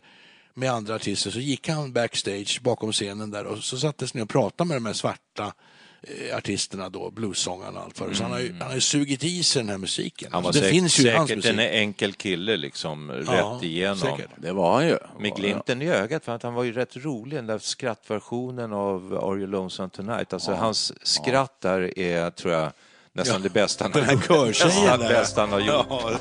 med 0.54 0.70
andra 0.70 0.94
artister, 0.94 1.30
så 1.30 1.40
gick 1.40 1.68
han 1.68 1.92
backstage 1.92 2.60
bakom 2.62 2.92
scenen 2.92 3.30
där 3.30 3.44
och 3.44 3.58
så 3.58 3.78
sattes 3.78 4.14
ni 4.14 4.22
och 4.22 4.28
pratade 4.28 4.68
med 4.68 4.76
de 4.76 4.86
här 4.86 4.92
svarta 4.92 5.52
artisterna 6.36 6.88
då, 6.88 7.10
bluessångarna 7.10 7.78
och 7.78 7.84
allt 7.84 8.00
vad. 8.00 8.16
Så 8.16 8.22
han 8.22 8.32
har, 8.32 8.38
ju, 8.38 8.52
han 8.58 8.68
har 8.68 8.74
ju 8.74 8.80
sugit 8.80 9.24
i 9.24 9.42
sig 9.42 9.62
den 9.62 9.68
här 9.68 9.78
musiken. 9.78 10.28
Han 10.32 10.42
var 10.42 10.48
Alltså, 10.48 10.62
det 10.62 10.68
finns 10.70 10.98
ju 11.00 11.02
säkert 11.02 11.44
en 11.44 11.58
enkel 11.58 12.12
kille, 12.12 12.56
liksom, 12.56 13.22
Ja, 13.26 13.32
rätt 13.56 13.62
igenom. 13.62 13.96
säkert. 13.98 14.30
Det 14.36 14.52
var 14.52 14.72
han 14.74 14.86
ju. 14.88 14.98
Med 15.18 15.36
glimten 15.36 15.82
i 15.82 15.88
ögat, 15.90 16.24
för 16.24 16.32
att 16.34 16.42
han 16.42 16.54
var 16.54 16.64
ju 16.64 16.72
rätt 16.72 16.96
rolig, 16.96 17.38
den 17.38 17.46
där 17.46 17.58
skrattversionen 17.58 18.72
av 18.72 19.14
Are 19.24 19.38
You 19.38 19.46
Lonesome 19.46 19.88
Tonight. 19.88 20.32
Alltså, 20.32 20.52
Hans 20.52 20.92
skratt 21.08 21.60
där 21.60 21.98
är, 21.98 22.30
tror 22.30 22.54
jag, 22.54 22.72
nästan 23.12 23.36
Ja, 23.36 23.42
det 23.42 23.50
bästa 23.50 23.84
han 23.84 23.92
den 23.92 24.00
har 24.04 24.06
här 24.06 24.14
gjort. 24.46 24.56
körtjejen 24.56 24.84
Nästan 24.84 25.00
där. 25.00 25.08
det 25.08 25.14
bästa 25.14 25.40
han 25.40 25.52
har 25.52 25.60
gjort. 25.60 25.86
Ja. 25.90 26.16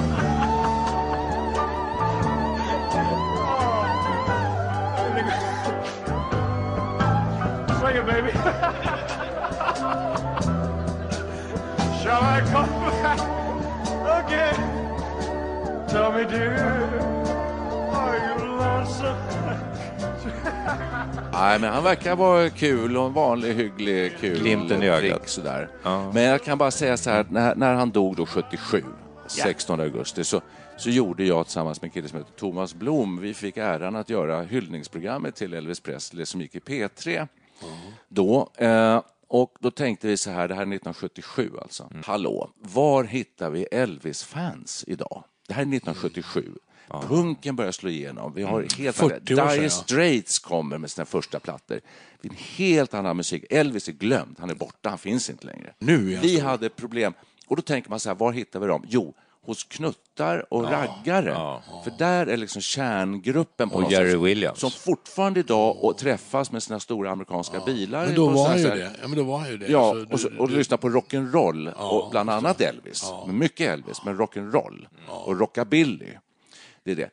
It, 7.96 8.06
baby. 8.06 8.30
Shall 12.02 12.22
I 12.22 12.40
come 12.52 12.70
back 13.02 14.26
again? 14.26 14.60
Tell 15.88 16.12
me, 16.12 16.24
dear, 16.24 17.00
are 17.92 18.18
you 18.18 18.34
lonesome? 18.58 19.16
Nej, 21.32 21.60
men 21.60 21.72
han 21.72 21.84
verkar 21.84 22.16
vara 22.16 22.50
kul 22.50 22.96
och 22.96 23.06
en 23.06 23.12
vanlig, 23.12 23.54
hygglig, 23.54 24.12
kul 24.20 24.38
Glimten 24.38 24.82
i 24.82 24.88
ögat. 24.88 25.28
sådär. 25.28 25.68
Ja. 25.82 26.12
Men 26.12 26.22
jag 26.22 26.44
kan 26.44 26.58
bara 26.58 26.70
säga 26.70 26.96
så 26.96 27.10
här, 27.10 27.26
när, 27.30 27.54
när 27.54 27.74
han 27.74 27.90
dog 27.90 28.16
då 28.16 28.26
77, 28.26 28.84
16 29.26 29.80
augusti, 29.80 30.24
så, 30.24 30.40
så 30.76 30.90
gjorde 30.90 31.24
jag 31.24 31.46
tillsammans 31.46 31.82
med 31.82 31.88
en 31.88 31.92
kille 31.92 32.08
som 32.08 32.18
heter 32.18 32.32
Thomas 32.32 32.74
Blom, 32.74 33.20
vi 33.20 33.34
fick 33.34 33.56
äran 33.56 33.96
att 33.96 34.10
göra 34.10 34.42
hyllningsprogrammet 34.42 35.34
till 35.34 35.54
Elvis 35.54 35.80
Presley 35.80 36.26
som 36.26 36.40
gick 36.40 36.54
i 36.54 36.58
P3 36.58 37.28
då. 38.08 38.50
Eh, 38.54 39.02
och 39.28 39.56
då 39.60 39.70
tänkte 39.70 40.06
vi 40.06 40.16
så 40.16 40.30
här, 40.30 40.48
det 40.48 40.54
här 40.54 40.62
är 40.62 40.66
1977 40.66 41.50
alltså. 41.62 41.90
Hallå, 42.04 42.50
var 42.54 43.04
hittar 43.04 43.50
vi 43.50 43.62
Elvis-fans 43.62 44.84
idag? 44.86 45.24
Det 45.48 45.54
här 45.54 45.62
är 45.62 45.66
1977. 45.66 46.52
Punken 46.88 47.56
börjar 47.56 47.72
slå 47.72 47.90
igenom. 47.90 48.32
Vi 48.34 48.42
har 48.42 48.66
helt 48.76 48.96
40 48.96 49.34
år 49.34 49.36
sedan, 49.36 49.48
Dire 49.48 49.62
ja. 49.62 49.70
Straits 49.70 50.38
kommer 50.38 50.78
med 50.78 50.90
sina 50.90 51.04
första 51.04 51.40
plattor. 51.40 51.80
Det 52.20 52.28
är 52.28 52.32
en 52.32 52.38
helt 52.38 52.94
annan 52.94 53.16
musik. 53.16 53.44
Elvis 53.50 53.88
är 53.88 53.92
glömd, 53.92 54.36
han 54.38 54.50
är 54.50 54.54
borta, 54.54 54.88
han 54.88 54.98
finns 54.98 55.30
inte 55.30 55.46
längre. 55.46 55.74
Nu 55.78 55.98
Vi 56.22 56.40
hade 56.40 56.68
problem. 56.68 57.12
Och 57.46 57.56
då 57.56 57.62
tänker 57.62 57.90
man 57.90 58.00
så 58.00 58.08
här, 58.08 58.16
var 58.16 58.32
hittar 58.32 58.60
vi 58.60 58.66
dem? 58.66 58.84
Jo, 58.88 59.14
hos 59.46 59.64
knuttar 59.64 60.52
och 60.54 60.62
raggare. 60.70 61.60
För 61.84 61.92
där 61.98 62.26
är 62.26 62.36
liksom 62.36 62.62
kärngruppen 62.62 63.68
på 63.70 63.76
Och 63.76 63.82
något 63.82 63.92
Jerry 63.92 64.10
sätt, 64.10 64.20
Williams. 64.20 64.58
Som 64.60 64.70
fortfarande 64.70 65.40
idag 65.40 65.84
och 65.84 65.98
träffas 65.98 66.52
med 66.52 66.62
sina 66.62 66.80
stora 66.80 67.10
amerikanska 67.10 67.60
bilar. 67.60 68.06
Men 68.06 68.14
då 68.14 68.28
på 68.28 68.34
var 68.34 68.48
han 68.48 68.58
ju 68.58 68.68
här- 68.68 68.76
det. 68.76 68.90
Ja, 69.02 69.08
men 69.08 69.18
då 69.18 69.24
var 69.24 69.38
han 69.38 69.48
ju 69.50 69.56
det. 69.58 69.66
Ja, 69.68 69.90
Alltså, 69.90 70.12
och, 70.14 70.20
så, 70.20 70.28
du- 70.28 70.38
och 70.38 70.48
du- 70.48 70.56
lyssna 70.56 70.76
på 70.76 70.88
rock'n'roll, 70.88 71.72
och 71.72 72.10
bland 72.10 72.30
annat 72.30 72.60
Elvis. 72.60 73.12
Men 73.26 73.38
Mycket 73.38 73.68
Elvis, 73.72 74.04
men 74.04 74.18
rock'n'roll 74.18 74.86
och 75.08 75.38
rockabilly. 75.40 76.06
Det 76.84 76.90
är 76.90 76.96
det. 76.96 77.10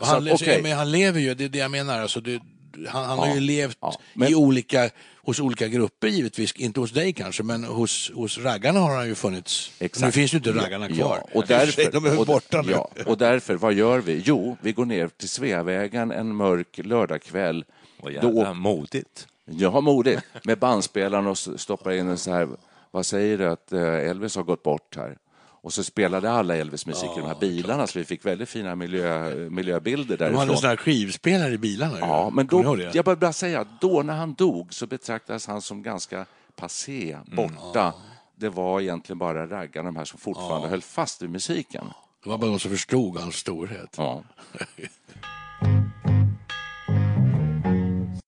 Och 0.00 0.06
Så 0.06 0.14
han, 0.14 0.26
att, 0.28 0.34
okej. 0.34 0.62
men 0.62 0.76
han 0.76 0.90
lever 0.90 1.20
ju, 1.20 1.34
det 1.34 1.44
är 1.44 1.48
det 1.48 1.58
jag 1.58 1.70
menar. 1.70 2.00
Alltså, 2.00 2.20
det, 2.20 2.40
han, 2.88 3.04
han 3.04 3.18
har 3.18 3.26
Ja, 3.26 3.34
ju 3.34 3.40
levt 3.40 3.78
ja, 3.80 3.94
men- 4.14 4.28
i 4.28 4.34
olika, 4.34 4.90
hos 5.22 5.40
olika 5.40 5.68
grupper 5.68 6.08
givetvis, 6.08 6.52
inte 6.56 6.80
hos 6.80 6.90
dig 6.90 7.12
kanske, 7.12 7.42
men 7.42 7.64
hos, 7.64 8.10
hos 8.14 8.38
raggarna 8.38 8.80
har 8.80 8.96
han 8.96 9.06
ju 9.08 9.14
funnits. 9.14 9.72
Exakt. 9.78 10.04
Nu 10.06 10.12
finns 10.12 10.34
ju 10.34 10.36
inte 10.38 10.52
raggarna 10.52 10.88
kvar. 10.88 10.96
Ja, 10.96 11.28
och 11.40 11.44
därför, 11.46 11.90
De 11.92 12.04
är 12.06 12.20
och, 12.20 12.26
borta 12.26 12.62
nu. 12.62 12.72
ja, 12.72 12.88
och 13.06 13.18
därför, 13.18 13.54
vad 13.54 13.72
gör 13.74 13.98
vi? 13.98 14.22
Jo, 14.24 14.56
vi 14.60 14.72
går 14.72 14.84
ner 14.84 15.08
till 15.08 15.28
Sveavägen 15.28 16.10
en 16.10 16.36
mörk 16.36 16.78
lördagkväll. 16.84 17.64
Vad 18.02 18.12
jävla 18.12 18.54
modigt. 18.54 19.26
Ja, 19.44 19.80
modigt. 19.80 20.22
Med 20.44 20.58
bandspelaren 20.58 21.26
och 21.26 21.38
stoppar 21.38 21.90
in 21.92 22.08
en 22.08 22.18
så 22.18 22.32
här, 22.32 22.48
vad 22.90 23.06
säger 23.06 23.38
du 23.38 23.48
att 23.48 23.72
eh, 23.72 23.82
Elvis 23.82 24.36
har 24.36 24.42
gått 24.42 24.62
bort 24.62 24.96
här? 24.96 25.16
Och 25.62 25.72
så 25.72 25.84
spelade 25.84 26.30
alla 26.30 26.56
Elvis-musik 26.56 27.10
i 27.16 27.20
de 27.20 27.26
här 27.26 27.40
bilarna 27.40 27.86
så 27.86 27.98
vi 27.98 28.04
fick 28.04 28.26
väldigt 28.26 28.48
fina 28.48 28.76
miljö, 28.76 29.34
miljöbilder 29.50 30.16
De 30.16 30.24
hade 30.24 30.36
därifrån. 30.36 30.56
sån 30.56 30.68
här 30.68 30.76
skivspelare 30.76 31.52
i 31.52 31.58
bilarna. 31.58 31.98
Ja, 32.00 32.30
men 32.30 32.46
då, 32.46 32.78
jag 32.94 33.04
bara, 33.04 33.32
säga, 33.32 33.66
då 33.80 34.02
när 34.02 34.14
han 34.14 34.34
dog 34.34 34.74
så 34.74 34.86
betraktades 34.86 35.46
han 35.46 35.62
som 35.62 35.82
ganska 35.82 36.26
passé, 36.56 37.18
borta. 37.36 37.94
Det 38.36 38.48
var 38.48 38.80
egentligen 38.80 39.18
bara 39.18 39.46
raggarna, 39.46 39.88
de 39.88 39.96
här 39.96 40.04
som 40.04 40.18
fortfarande 40.18 40.68
höll 40.68 40.82
fast 40.82 41.22
vid 41.22 41.30
musiken. 41.30 41.84
Det 42.24 42.30
var 42.30 42.38
bara 42.38 42.50
de 42.50 42.58
som 42.58 42.70
förstod 42.70 43.16
hans 43.16 43.36
storhet. 43.36 43.94
Ja. 43.96 44.22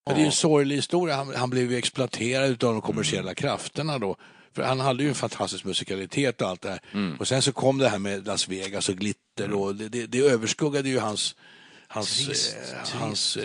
Det 0.06 0.22
är 0.22 0.26
en 0.26 0.32
sorglig 0.32 0.76
historia. 0.76 1.16
Han, 1.16 1.34
han 1.36 1.50
blev 1.50 1.72
exploaterad 1.72 2.50
av 2.64 2.72
de 2.72 2.80
kommersiella 2.80 3.34
krafterna 3.34 3.98
då. 3.98 4.16
För 4.54 4.62
han 4.62 4.80
hade 4.80 5.02
ju 5.02 5.08
en 5.08 5.14
fantastisk 5.14 5.64
musikalitet 5.64 6.42
och 6.42 6.48
allt 6.48 6.62
det 6.62 6.70
här. 6.70 6.80
Mm. 6.92 7.16
Och 7.16 7.28
sen 7.28 7.42
så 7.42 7.52
kom 7.52 7.78
det 7.78 7.88
här 7.88 7.98
med 7.98 8.26
Las 8.26 8.48
Vegas 8.48 8.88
och 8.88 8.96
glitter 8.96 9.52
och 9.52 9.74
det, 9.74 9.88
det, 9.88 10.06
det 10.06 10.18
överskuggade 10.18 10.88
ju 10.88 10.98
hans 10.98 11.34
Hans, 11.88 12.28
eh, 12.54 13.00
hans 13.00 13.36
eh, 13.36 13.42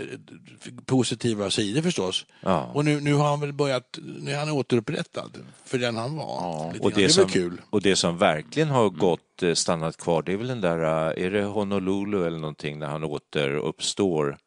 positiva 0.85 1.49
sidor 1.49 1.81
förstås. 1.81 2.25
Ja. 2.41 2.71
Och 2.73 2.85
nu, 2.85 2.99
nu 3.01 3.13
har 3.13 3.29
han 3.29 3.39
väl 3.39 3.53
börjat, 3.53 3.99
nu 4.19 4.31
är 4.31 4.39
han 4.39 4.49
återupprättad 4.49 5.37
för 5.65 5.77
den 5.77 5.97
han 5.97 6.15
var. 6.15 6.73
Lite 6.73 6.85
Och 6.85 6.91
det, 6.91 6.95
det 6.95 7.05
är 7.05 7.09
som, 7.09 7.29
kul. 7.29 7.61
och 7.69 7.81
det 7.81 7.95
som 7.95 8.17
verkligen 8.17 8.69
har 8.69 8.89
gått, 8.89 9.43
eh, 9.43 9.53
stannat 9.53 9.97
kvar, 9.97 10.21
det 10.21 10.33
är 10.33 10.37
väl 10.37 10.47
den 10.47 10.61
där, 10.61 10.77
är 11.19 11.31
det 11.31 11.43
Honolulu 11.43 12.27
eller 12.27 12.39
någonting, 12.39 12.79
när 12.79 12.87
han 12.87 13.03
återuppstår 13.03 14.37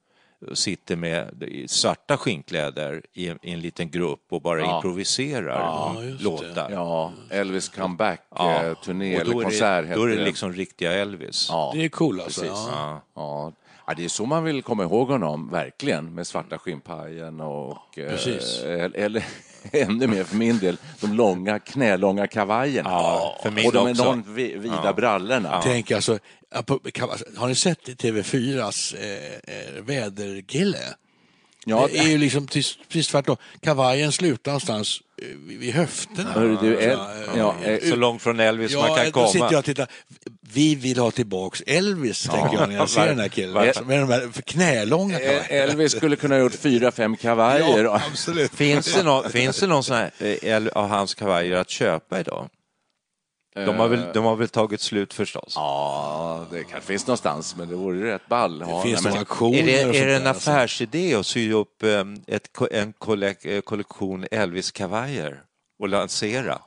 sitter 0.52 0.96
med 0.96 1.44
svarta 1.66 2.16
skinnkläder 2.16 3.02
i 3.12 3.28
en, 3.28 3.38
i 3.42 3.52
en 3.52 3.60
liten 3.60 3.90
grupp 3.90 4.26
och 4.30 4.42
bara 4.42 4.60
Ja. 4.60 4.76
improviserar 4.76 5.58
Ja, 5.60 5.96
låtar. 6.20 6.70
Ja, 6.70 7.12
Elvis 7.30 7.68
comeback-turné 7.68 9.14
Och 9.14 9.20
eller 9.20 9.32
då 9.32 9.40
är 9.40 9.44
konsert 9.44 9.88
det, 9.88 9.94
då 9.94 10.02
är 10.04 10.08
det 10.08 10.24
liksom 10.24 10.52
riktiga 10.52 10.92
Elvis. 10.92 11.46
Ja, 11.50 11.72
Det 11.74 11.84
är 11.84 11.88
cool 11.88 12.20
alltså. 12.20 12.40
precis. 12.40 12.56
Ja. 12.70 13.00
Ja. 13.14 13.52
Ja. 13.86 13.94
det 13.96 14.04
är 14.04 14.08
så 14.08 14.26
man 14.26 14.44
vill 14.44 14.62
komma 14.62 14.82
ihåg 14.82 15.08
honom, 15.08 15.48
verkligen, 15.50 16.14
med 16.14 16.26
svarta 16.26 16.58
skinnpajen 16.58 17.40
och... 17.40 17.98
eh, 17.98 18.08
Precis. 18.08 18.62
eller 18.94 19.24
ännu 19.72 20.06
mer 20.06 20.24
för 20.24 20.36
min 20.36 20.58
del, 20.58 20.76
de 21.00 21.12
långa, 21.12 21.58
knälånga 21.58 22.26
kavajerna. 22.26 22.90
Ja, 22.90 23.38
för 23.42 23.50
min 23.50 23.66
och 23.66 23.72
de 23.72 23.90
också. 23.90 24.02
enormt 24.02 24.26
vi- 24.28 24.56
vida 24.56 24.80
Ja. 24.84 24.92
brallorna. 24.92 25.60
Tänk 25.64 25.90
alltså, 25.90 26.18
man- 27.00 27.18
har 27.36 27.48
ni 27.48 27.54
sett 27.54 27.86
TV4s 27.88 28.94
eh, 28.94 29.56
eh, 29.56 29.82
väderkille? 29.82 30.78
Ja, 31.66 31.88
det 31.92 31.98
är 31.98 32.08
ju 32.08 32.18
liksom 32.18 32.46
precis, 32.46 32.78
precis 32.88 33.08
tvärtom. 33.08 33.36
Kavajen 33.60 34.12
slutar 34.12 34.50
någonstans 34.50 35.00
eh, 35.22 35.28
vid 35.46 35.58
vid 35.58 35.74
höfterna. 35.74 36.32
Hörru 36.32 36.56
du, 36.60 36.76
El- 36.80 36.90
eh, 36.90 36.96
ja, 37.36 37.54
eh, 37.64 37.90
Så 37.90 37.96
långt 37.96 38.22
från 38.22 38.40
Elvis 38.40 38.74
man 38.74 38.88
Ja, 38.88 38.96
kan 38.96 39.04
då 39.04 39.10
komma. 39.12 39.28
sitter 39.28 39.48
jag 39.52 39.58
och 39.58 39.64
tittar. 39.64 39.86
Vi 40.54 40.74
vill 40.74 40.98
ha 40.98 41.10
tillbaks 41.10 41.62
Elvis, 41.66 42.22
tänker 42.28 42.58
jag 42.58 42.68
när 42.68 42.76
jag 42.76 42.88
ser 42.88 43.06
den 43.06 43.18
här 43.18 43.28
killen. 43.28 43.54
Varför? 43.54 43.84
Med 43.84 44.00
de 44.00 44.10
här 44.10 44.28
knälånga 44.46 45.20
Eh, 45.20 45.26
kavajerna. 45.26 45.46
Elvis 45.72 45.92
skulle 45.96 46.16
kunna 46.16 46.34
ha 46.34 46.40
gjort 46.40 46.54
fyra, 46.54 46.92
fem 46.92 47.16
kavajer. 47.16 47.84
Ja, 47.84 48.02
absolut. 48.12 48.54
Finns 48.54 48.94
det 48.94 49.02
någon, 49.02 49.30
finns 49.30 49.60
det 49.60 49.66
någon 49.66 49.84
sån 49.84 49.96
här 49.96 50.10
el- 50.42 50.68
av 50.68 50.88
hans 50.88 51.14
kavajer 51.14 51.52
att 51.56 51.70
köpa 51.70 52.20
idag? 52.20 52.48
De 53.54 53.76
har, 53.78 53.88
väl, 53.88 54.02
de 54.14 54.24
har 54.24 54.36
väl 54.36 54.48
tagit 54.48 54.80
slut 54.80 55.14
förstås? 55.14 55.52
Ja, 55.56 56.46
det 56.50 56.64
kanske 56.64 56.80
finns 56.88 57.06
någonstans, 57.06 57.56
men 57.56 57.68
det 57.68 57.74
vore 57.74 58.14
rätt 58.14 58.26
ball. 58.28 58.58
Det 58.58 58.64
Ja, 58.68 58.82
finns 58.82 59.04
nej, 59.04 59.12
några 59.12 59.26
men- 59.40 59.54
Är 59.54 59.66
det, 59.66 59.98
är 59.98 60.06
det 60.06 60.16
en 60.16 60.26
alltså. 60.26 60.50
affärsidé 60.50 61.14
att 61.14 61.26
sy 61.26 61.52
upp 61.52 61.82
eh, 61.82 62.04
ett, 62.26 62.48
en 62.70 62.94
eh, 63.42 63.60
kollektion 63.60 64.26
Elvis-kavajer 64.30 65.42
och 65.80 65.88
lansera? 65.88 66.58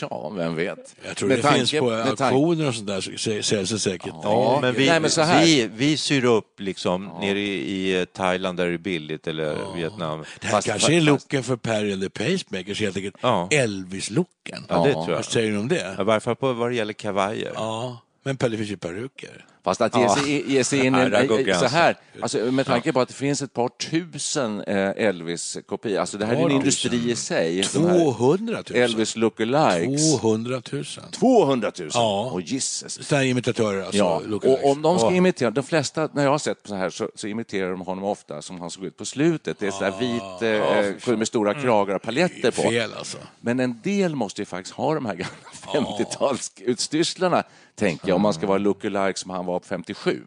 Ja, 0.00 0.28
vem 0.36 0.54
vet. 0.54 0.94
Jag 1.06 1.16
tror 1.16 1.28
Med 1.28 1.38
det 1.38 1.42
tanke- 1.42 1.58
finns 1.58 1.72
på 1.72 1.90
auktioner 1.92 2.68
och 2.68 2.74
sånt 2.74 2.86
där, 2.86 3.00
så 3.00 3.42
säljs 3.42 3.70
det 3.70 3.78
säkert. 3.78 4.12
Ja, 4.22 4.58
men 4.62 4.74
vi, 4.74 4.86
nej, 4.88 5.00
men 5.00 5.10
så 5.10 5.22
här. 5.22 5.44
vi, 5.44 5.70
vi 5.76 5.96
syr 5.96 6.24
upp 6.24 6.60
liksom 6.60 7.10
nere 7.20 7.38
i, 7.40 8.00
i 8.00 8.06
Thailand 8.06 8.58
där 8.58 8.66
det 8.66 8.74
är 8.74 8.78
billigt 8.78 9.26
eller 9.26 9.74
Vietnam. 9.76 10.24
Det 10.40 10.46
här 10.46 10.60
kanske 10.62 10.94
är 10.94 11.00
looken 11.00 11.42
för 11.42 11.56
Perry 11.56 11.92
and 11.92 12.02
the 12.02 12.10
Pacemakers, 12.10 12.80
helt 12.80 12.96
enkelt. 12.96 13.16
Ja. 13.20 13.48
Elvis-looken. 13.50 14.64
Ja, 14.68 14.84
det 14.84 14.92
tror 14.92 15.08
jag. 15.08 15.14
Vad 15.16 15.24
säger 15.24 15.50
du 15.52 15.58
om 15.58 15.68
det? 15.68 15.96
I 16.00 16.02
varje 16.04 16.20
fall 16.20 16.36
på 16.36 16.52
vad 16.52 16.70
det 16.70 16.74
gäller 16.76 16.92
kavajer. 16.92 17.52
Ja, 17.54 18.00
men 18.24 18.36
Pelle 18.36 18.56
finns 18.56 18.70
ju 18.70 18.76
peruker. 18.76 19.44
Fast 19.68 19.80
att 19.80 19.96
ge 19.96 20.02
Ja. 20.02 20.16
sig, 20.16 20.52
ge 20.52 20.64
sig 20.64 20.86
in 20.86 20.94
i 20.94 21.54
så 21.60 21.66
här, 21.66 21.96
alltså, 22.22 22.38
med 22.38 22.66
tanke 22.66 22.92
på 22.92 23.00
att 23.00 23.08
det 23.08 23.14
finns 23.14 23.42
ett 23.42 23.52
par 23.52 23.68
tusen 23.68 24.60
eh, 24.60 24.90
Elvis-kopior, 25.06 25.98
alltså 26.00 26.18
det 26.18 26.26
här 26.26 26.34
är 26.36 26.44
en 26.44 26.50
industri 26.50 27.10
i 27.10 27.16
sig. 27.16 27.64
de 27.74 27.86
här 27.86 27.98
200 27.98 28.62
000. 28.70 28.78
Elvis 28.82 29.16
lookalikes. 29.16 30.18
200 30.20 30.62
000. 30.72 30.84
200 31.12 31.72
000? 31.78 31.90
Ja. 31.94 32.30
Åh 32.34 32.40
Jesus. 32.44 32.98
Sådana 33.08 33.24
imitatörer 33.24 33.80
alltså. 33.82 33.96
Ja, 33.98 34.22
och 34.42 34.70
om 34.70 34.82
de 34.82 34.98
ska 34.98 35.08
Ja. 35.10 35.14
imitera, 35.16 35.50
de 35.50 35.64
flesta, 35.64 36.08
när 36.12 36.22
jag 36.24 36.30
har 36.30 36.38
sett 36.38 36.58
så 36.64 36.74
här 36.74 36.90
så, 36.90 37.10
så 37.14 37.26
imiterar 37.26 37.70
de 37.70 37.80
honom 37.80 38.04
ofta 38.04 38.42
som 38.42 38.60
han 38.60 38.70
såg 38.70 38.84
ut 38.84 38.96
på 38.96 39.04
slutet. 39.04 39.58
Det 39.58 39.66
är 39.66 39.70
sådär 39.70 39.94
vit 40.00 41.06
eh, 41.08 41.16
med 41.16 41.26
stora 41.28 41.54
kragar 41.54 41.94
och 41.94 42.02
paletter 42.02 42.50
på. 42.50 42.62
Fel 42.62 42.90
alltså. 42.98 43.18
Men 43.40 43.60
en 43.60 43.80
del 43.82 44.14
måste 44.16 44.40
ju 44.42 44.46
faktiskt 44.46 44.74
ha 44.76 44.94
de 44.94 45.06
här 45.06 45.14
gamla 45.14 45.88
50-talsutstyrslarna, 46.26 47.42
tänker 47.74 48.08
jag, 48.08 48.16
om 48.16 48.22
man 48.22 48.34
ska 48.34 48.46
vara 48.46 48.58
lookalike 48.58 49.18
som 49.18 49.30
han 49.30 49.46
var 49.46 49.57
var 49.58 49.66
57. 49.68 50.22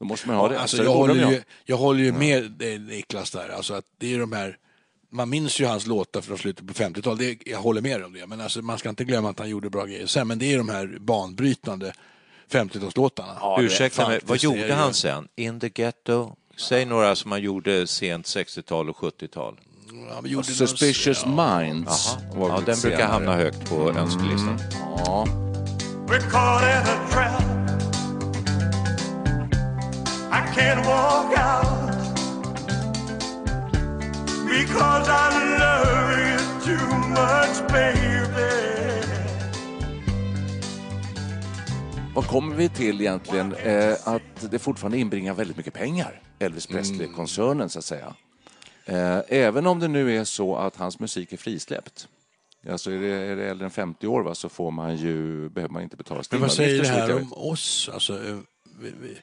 Då 0.00 0.04
måste 0.06 0.28
man 0.28 0.36
ha 0.36 0.48
det. 0.48 0.60
Alltså, 0.60 0.82
jag, 0.84 0.92
håller 0.94 1.30
ju 1.30 1.42
jag 1.64 1.76
håller 1.76 2.00
ju 2.00 2.12
med 2.12 2.62
eh, 2.62 2.80
Niklas 2.80 3.30
där. 3.30 3.48
Alltså 3.48 3.74
att 3.74 3.84
det 4.00 4.14
är 4.14 4.18
de 4.18 4.32
här, 4.32 4.56
man 5.12 5.28
minns 5.30 5.60
ju 5.60 5.64
hans 5.66 5.86
låtar 5.86 6.20
från 6.20 6.38
slutet 6.38 6.66
på 6.66 6.74
50-talet. 6.74 7.18
Det- 7.18 7.50
Jag 7.50 7.58
håller 7.58 7.80
med 7.80 8.04
om 8.04 8.12
det. 8.12 8.26
Men 8.26 8.40
alltså, 8.40 8.62
man 8.62 8.78
ska 8.78 8.88
inte 8.88 9.04
glömma 9.04 9.30
att 9.30 9.38
han 9.38 9.48
gjorde 9.48 9.70
bra 9.70 9.84
grejer 9.84 10.06
sen. 10.06 10.28
Men 10.28 10.38
det 10.38 10.52
är 10.52 10.58
de 10.58 10.68
här 10.68 10.98
banbrytande 11.00 11.92
50-talslåtarna. 12.50 13.60
Ursäkta 13.60 14.08
mig, 14.08 14.20
vad 14.24 14.38
gjorde 14.38 14.74
han 14.74 14.94
sen? 14.94 15.28
In 15.36 15.60
the 15.60 15.68
ghetto? 15.68 16.32
Säg 16.56 16.84
några 16.84 17.16
som 17.16 17.32
han 17.32 17.42
gjorde 17.42 17.86
sent 17.86 18.26
60-tal 18.26 18.90
och 18.90 18.96
70-tal. 18.96 19.60
Ja, 20.24 20.42
Suspicious 20.42 21.26
Minds. 21.26 22.16
var 22.34 22.48
Ja, 22.48 22.54
den 22.54 22.64
brukar 22.64 22.74
senare. 22.74 23.02
hamna 23.02 23.34
högt 23.36 23.68
på 23.68 23.90
önskelistan. 23.90 24.58
Ja. 25.06 25.26
I 30.36 30.42
can't 30.54 30.86
walk 30.86 31.38
out 31.38 31.92
because 34.48 35.08
I 35.08 35.28
love 35.62 36.18
you 36.28 36.38
too 36.64 36.96
much, 37.08 37.72
baby. 37.72 38.06
Vad 42.14 42.26
kommer 42.26 42.56
vi 42.56 42.68
till 42.68 43.00
egentligen? 43.00 43.54
Eh, 43.54 43.94
att 44.04 44.50
det 44.50 44.58
fortfarande 44.58 44.98
inbringar 44.98 45.34
väldigt 45.34 45.56
mycket 45.56 45.74
pengar, 45.74 46.20
Elvis 46.38 46.66
Presley-koncernen 46.66 47.68
så 47.68 47.78
att 47.78 47.84
säga. 47.84 48.14
Eh, 48.84 49.18
även 49.28 49.66
om 49.66 49.80
det 49.80 49.88
nu 49.88 50.16
är 50.16 50.24
så 50.24 50.56
att 50.56 50.76
hans 50.76 50.98
musik 50.98 51.32
är 51.32 51.36
frisläppt. 51.36 52.08
Alltså 52.70 52.90
är 52.90 52.98
det, 52.98 53.08
är 53.08 53.36
det 53.36 53.48
äldre 53.48 53.64
än 53.64 53.70
50 53.70 54.06
år 54.06 54.22
va, 54.22 54.34
så 54.34 54.48
får 54.48 54.70
man 54.70 54.96
ju, 54.96 55.48
behöver 55.48 55.72
man 55.72 55.82
inte 55.82 55.96
betala 55.96 56.22
Men 56.30 56.40
vad 56.40 56.52
STIM-avgifter, 56.52 56.84
säger 56.84 57.06
det 57.08 57.14
här 57.14 57.22
om 57.22 57.32
oss? 57.32 57.90
Alltså, 57.92 58.14
eh, 58.28 58.38
vi, 58.80 58.92
vi, 59.02 59.18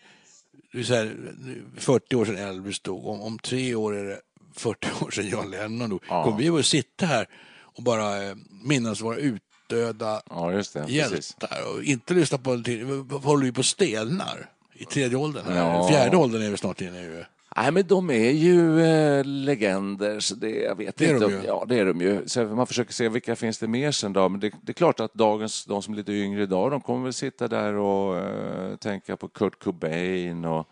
så 0.83 0.93
här, 0.93 1.15
nu, 1.39 1.63
40 1.77 2.15
år 2.15 2.25
sedan 2.25 2.38
Elvis 2.38 2.79
dog. 2.79 3.07
Om, 3.07 3.21
om 3.21 3.39
tre 3.39 3.75
år 3.75 3.95
är 3.95 4.03
det 4.03 4.19
40 4.55 4.88
år 5.05 5.12
sedan 5.12 5.27
John 5.27 5.51
Lennon 5.51 5.89
dog. 5.89 6.03
Ja. 6.09 6.23
Kommer 6.23 6.38
vi 6.38 6.49
att 6.49 6.65
sitta 6.65 7.05
här 7.05 7.27
och 7.62 7.83
bara 7.83 8.23
eh, 8.23 8.36
minnas 8.63 9.01
våra 9.01 9.17
utdöda 9.17 10.21
Ja, 10.29 10.47
det. 10.47 10.55
Precis. 10.55 10.89
hjältar 10.89 11.73
och 11.73 11.83
inte 11.83 12.13
lyssna 12.13 12.38
på 12.38 12.62
till, 12.62 12.86
håller 13.23 13.45
vi 13.45 13.51
på 13.51 13.63
stelnar 13.63 14.49
i 14.73 14.86
tredje 14.86 15.17
åldern. 15.17 15.55
Ja. 15.55 15.88
Fjärde 15.89 16.17
åldern 16.17 16.41
är 16.41 16.49
vi 16.49 16.57
snart 16.57 16.81
inne 16.81 16.99
i. 17.01 17.23
ju. 17.55 17.61
Nej, 17.61 17.71
men 17.71 17.87
de 17.87 18.09
är 18.09 18.31
ju 18.31 18.81
eh, 18.81 19.25
legender, 19.25 20.19
så 20.19 20.35
det, 20.35 20.49
jag 20.49 20.75
vet 20.75 20.97
Det 20.97 21.05
är 21.05 21.13
inte. 21.13 21.25
de 21.25 21.31
ju. 21.31 21.41
Ja, 21.45 21.65
det 21.67 21.79
är 21.79 21.85
de 21.85 22.01
ju. 22.01 22.27
Så 22.27 22.43
man 22.43 22.67
försöker 22.67 22.93
se 22.93 23.09
vilka 23.09 23.35
finns 23.35 23.57
det 23.59 23.67
mer 23.67 23.91
sen 23.91 24.13
då. 24.13 24.29
Men 24.29 24.39
det, 24.39 24.51
det 24.61 24.71
är 24.71 24.73
klart 24.73 24.99
att 24.99 25.13
dagens, 25.13 25.65
de 25.65 25.81
som 25.81 25.93
är 25.93 25.97
lite 25.97 26.11
yngre 26.13 26.43
idag, 26.43 26.71
de 26.71 26.81
kommer 26.81 27.03
väl 27.03 27.13
sitta 27.13 27.47
där 27.47 27.73
och 27.73 28.17
eh, 28.17 28.75
tänka 28.75 29.17
på 29.17 29.27
Kurt 29.27 29.63
Cobain 29.63 30.45
och 30.45 30.67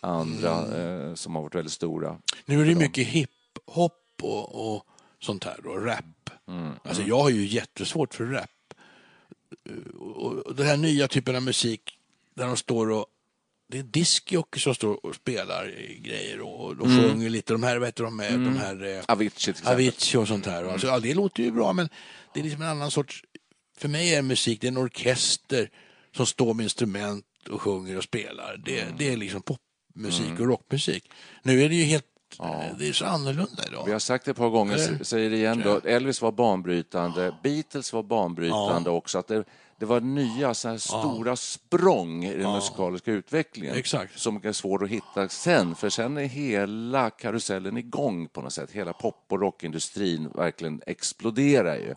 andra 0.00 0.50
eh, 0.50 1.14
som 1.14 1.34
har 1.34 1.42
varit 1.42 1.54
väldigt 1.54 1.72
stora. 1.72 2.18
Nu 2.46 2.60
är 2.60 2.64
det 2.66 2.74
mycket 2.74 3.06
hiphop 3.06 3.92
och, 4.22 4.74
och 4.74 4.86
sånt 5.18 5.44
här 5.44 5.56
då, 5.64 5.70
rap. 5.70 6.30
Mm. 6.48 6.72
Alltså 6.84 7.02
jag 7.02 7.18
har 7.18 7.30
ju 7.30 7.46
jättesvårt 7.46 8.14
för 8.14 8.24
rap. 8.24 8.50
Och, 9.98 10.46
och 10.46 10.54
den 10.54 10.66
här 10.66 10.76
nya 10.76 11.08
typen 11.08 11.36
av 11.36 11.42
musik 11.42 11.98
där 12.34 12.46
de 12.46 12.56
står 12.56 12.90
och 12.90 13.06
det 13.70 13.78
är 13.78 13.82
diskjockey 13.82 14.60
som 14.60 14.74
står 14.74 15.06
och 15.06 15.14
spelar 15.14 15.66
grejer 16.02 16.40
och 16.40 16.76
de 16.76 16.90
Mm. 16.92 17.02
sjunger 17.10 17.30
lite. 17.30 17.52
De 17.52 17.62
här, 17.62 17.78
vet 17.78 17.96
du, 17.96 18.02
de, 18.02 18.18
här, 18.18 18.30
de 18.30 18.56
här 18.56 18.96
eh, 18.98 19.04
Avicii 19.08 19.52
till. 19.54 19.66
Avicii 19.68 20.18
och 20.20 20.28
sånt 20.28 20.46
här. 20.46 20.64
Alltså, 20.64 20.86
ja, 20.86 21.00
det 21.00 21.14
låter 21.14 21.42
ju 21.42 21.50
bra 21.50 21.72
men 21.72 21.88
det 22.34 22.40
är 22.40 22.44
liksom 22.44 22.62
en 22.62 22.68
annan 22.68 22.90
sorts... 22.90 23.24
För 23.78 23.88
mig 23.88 24.14
är 24.14 24.22
musik, 24.22 24.60
det 24.60 24.66
är 24.66 24.68
en 24.68 24.76
orkester 24.78 25.70
som 26.16 26.26
står 26.26 26.54
med 26.54 26.64
instrument 26.64 27.24
och 27.50 27.62
sjunger 27.62 27.96
och 27.96 28.04
spelar. 28.04 28.62
Det, 28.64 28.80
Mm. 28.80 28.94
det 28.98 29.12
är 29.12 29.16
liksom 29.16 29.42
popmusik 29.42 30.40
och 30.40 30.46
rockmusik. 30.46 31.10
Nu 31.42 31.62
är 31.62 31.68
det 31.68 31.74
ju 31.74 31.84
helt... 31.84 32.06
Det 32.78 32.88
är 32.88 32.92
så 32.92 33.04
annorlunda 33.04 33.62
idag. 33.68 33.82
Vi 33.86 33.92
har 33.92 33.98
sagt 33.98 34.24
det 34.24 34.30
ett 34.30 34.36
par 34.36 34.48
gånger, 34.48 35.04
säger 35.04 35.30
det 35.30 35.36
igen 35.36 35.62
då. 35.64 35.80
Elvis 35.84 36.22
var 36.22 36.32
banbrytande, 36.32 37.34
Beatles 37.42 37.92
var 37.92 38.02
banbrytande 38.02 38.90
också. 38.90 39.18
Att 39.18 39.28
det, 39.28 39.44
det 39.80 39.86
var 39.86 40.00
nya 40.00 40.54
så 40.54 40.68
här 40.68 40.76
stora 40.76 41.36
språng 41.36 42.24
i 42.24 42.36
den 42.36 42.52
musikaliska 42.52 43.12
utvecklingen. 43.12 43.76
Exakt. 43.76 44.18
Som 44.18 44.40
är 44.42 44.52
svår 44.52 44.84
att 44.84 44.90
hitta 44.90 45.28
sen, 45.28 45.74
för 45.74 45.90
sen 45.90 46.16
är 46.16 46.24
hela 46.24 47.10
karusellen 47.10 47.76
igång 47.76 48.28
på 48.28 48.40
något 48.40 48.52
sätt. 48.52 48.70
Hela 48.70 48.92
pop 48.92 49.24
och 49.28 49.40
rockindustrin 49.40 50.28
verkligen 50.34 50.82
exploderar 50.86 51.76
ju. 51.76 51.94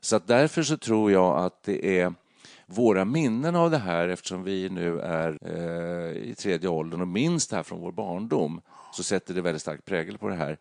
Så 0.00 0.16
att 0.16 0.26
därför 0.26 0.62
så 0.62 0.76
tror 0.76 1.12
jag 1.12 1.38
att 1.38 1.62
det 1.62 2.00
är 2.00 2.14
våra 2.66 3.04
minnen 3.04 3.56
av 3.56 3.70
det 3.70 3.78
här, 3.78 4.08
eftersom 4.08 4.42
vi 4.42 4.68
nu 4.68 5.00
är 5.00 5.38
eh, 5.42 6.30
i 6.30 6.34
tredje 6.34 6.68
åldern 6.68 7.00
och 7.00 7.08
minns 7.08 7.48
det 7.48 7.56
här 7.56 7.62
från 7.62 7.80
vår 7.80 7.92
barndom, 7.92 8.60
så 8.92 9.02
sätter 9.02 9.34
det 9.34 9.40
väldigt 9.40 9.62
stark 9.62 9.84
prägel 9.84 10.18
på 10.18 10.28
det 10.28 10.36
här. 10.36 10.58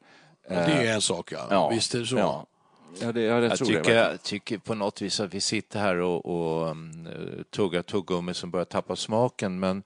Ja, 0.50 0.56
det 0.56 0.88
är 0.88 0.94
en 0.94 1.02
sak, 1.02 1.32
ja. 1.32 1.70
Visst 1.70 1.96
är 1.96 2.00
det 2.00 2.06
så. 2.06 2.18
Ja, 2.18 2.46
ja, 3.02 3.12
det, 3.12 3.22
ja 3.22 3.34
jag, 3.34 3.44
Jag 3.44 3.58
tycker, 3.58 3.96
jag 3.96 4.24
tycker 4.24 4.58
på 4.58 4.76
något 4.76 5.02
vis 5.02 5.20
att 5.20 5.34
vi 5.34 5.42
sitter 5.42 5.80
här 5.80 5.96
och, 5.96 6.26
och 6.26 6.72
um, 6.72 7.08
tuggar 7.50 7.82
tuggummi 7.82 8.34
som 8.34 8.52
börjar 8.52 8.66
tappa 8.66 8.96
smaken. 8.96 9.60
Men 9.60 9.84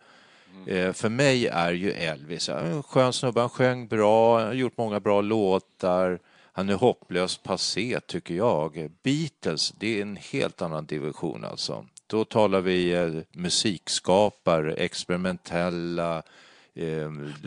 eh, 0.67 0.93
för 0.93 1.09
mig 1.09 1.47
är 1.47 1.71
ju 1.71 1.91
Elvis 1.91 2.49
en 2.49 2.83
skön 2.83 3.13
snubbe. 3.13 3.39
Han 3.39 3.49
sjöng 3.49 3.87
bra, 3.87 4.39
har 4.39 4.53
gjort 4.53 4.77
många 4.77 4.99
bra 4.99 5.21
låtar. 5.21 6.19
Han 6.55 6.69
är 6.69 6.73
hopplöst 6.73 7.43
passé, 7.43 7.99
tycker 8.07 8.33
jag. 8.33 8.91
Beatles, 9.03 9.71
det 9.71 9.97
är 9.97 10.01
en 10.01 10.17
helt 10.31 10.61
annan 10.61 10.85
division 10.85 11.45
alltså. 11.45 11.85
Då 12.07 12.25
talar 12.25 12.61
vi 12.61 12.93
eh, 12.93 13.11
musikskapare, 13.31 14.73
experimentella. 14.73 16.23
Eh, 16.75 16.83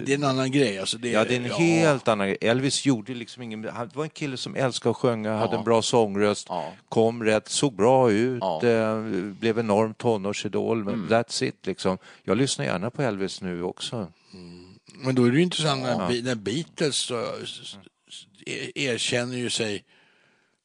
Det 0.05 0.13
är 0.13 0.15
en 0.15 0.25
annan 0.25 0.51
grej. 0.51 0.79
Alltså 0.79 0.99
det, 0.99 1.11
Ja, 1.11 1.25
det 1.25 1.35
är 1.37 1.41
en 1.41 1.51
helt 1.51 2.09
annan 2.09 2.27
grej. 2.27 2.39
Elvis 2.41 2.87
gjorde 2.87 3.15
liksom 3.15 3.43
ingen... 3.43 3.69
Han 3.69 3.91
var 3.95 4.05
en 4.05 4.11
kille 4.11 4.37
som 4.37 4.55
älskade 4.57 4.91
att 4.91 4.97
sjunga, 4.97 5.37
hade 5.37 5.57
en 5.57 5.65
bra 5.65 5.83
sångröst, 5.83 6.47
Ja. 6.51 6.73
kom 6.89 7.25
rätt, 7.25 7.49
såg 7.49 7.75
bra 7.77 8.11
ut, 8.11 8.39
Ja. 8.41 8.63
eh, 8.67 9.01
blev 9.41 9.59
enorm 9.59 9.95
tonårsidol. 9.95 10.85
Men 10.85 11.07
that's 11.09 11.45
it 11.45 11.67
liksom. 11.67 11.99
Jag 12.25 12.37
lyssnar 12.39 12.65
gärna 12.65 12.91
på 12.91 13.03
Elvis 13.03 13.41
nu 13.43 13.63
också. 13.63 14.13
Men 15.05 15.15
då 15.15 15.25
är 15.25 15.31
det 15.31 15.37
ju 15.37 15.43
intressant 15.43 15.83
när, 15.83 16.23
när 16.23 16.35
Beatles 16.35 16.97
så, 16.97 17.25
erkänner 18.75 19.37
ju 19.37 19.51
sig 19.51 19.85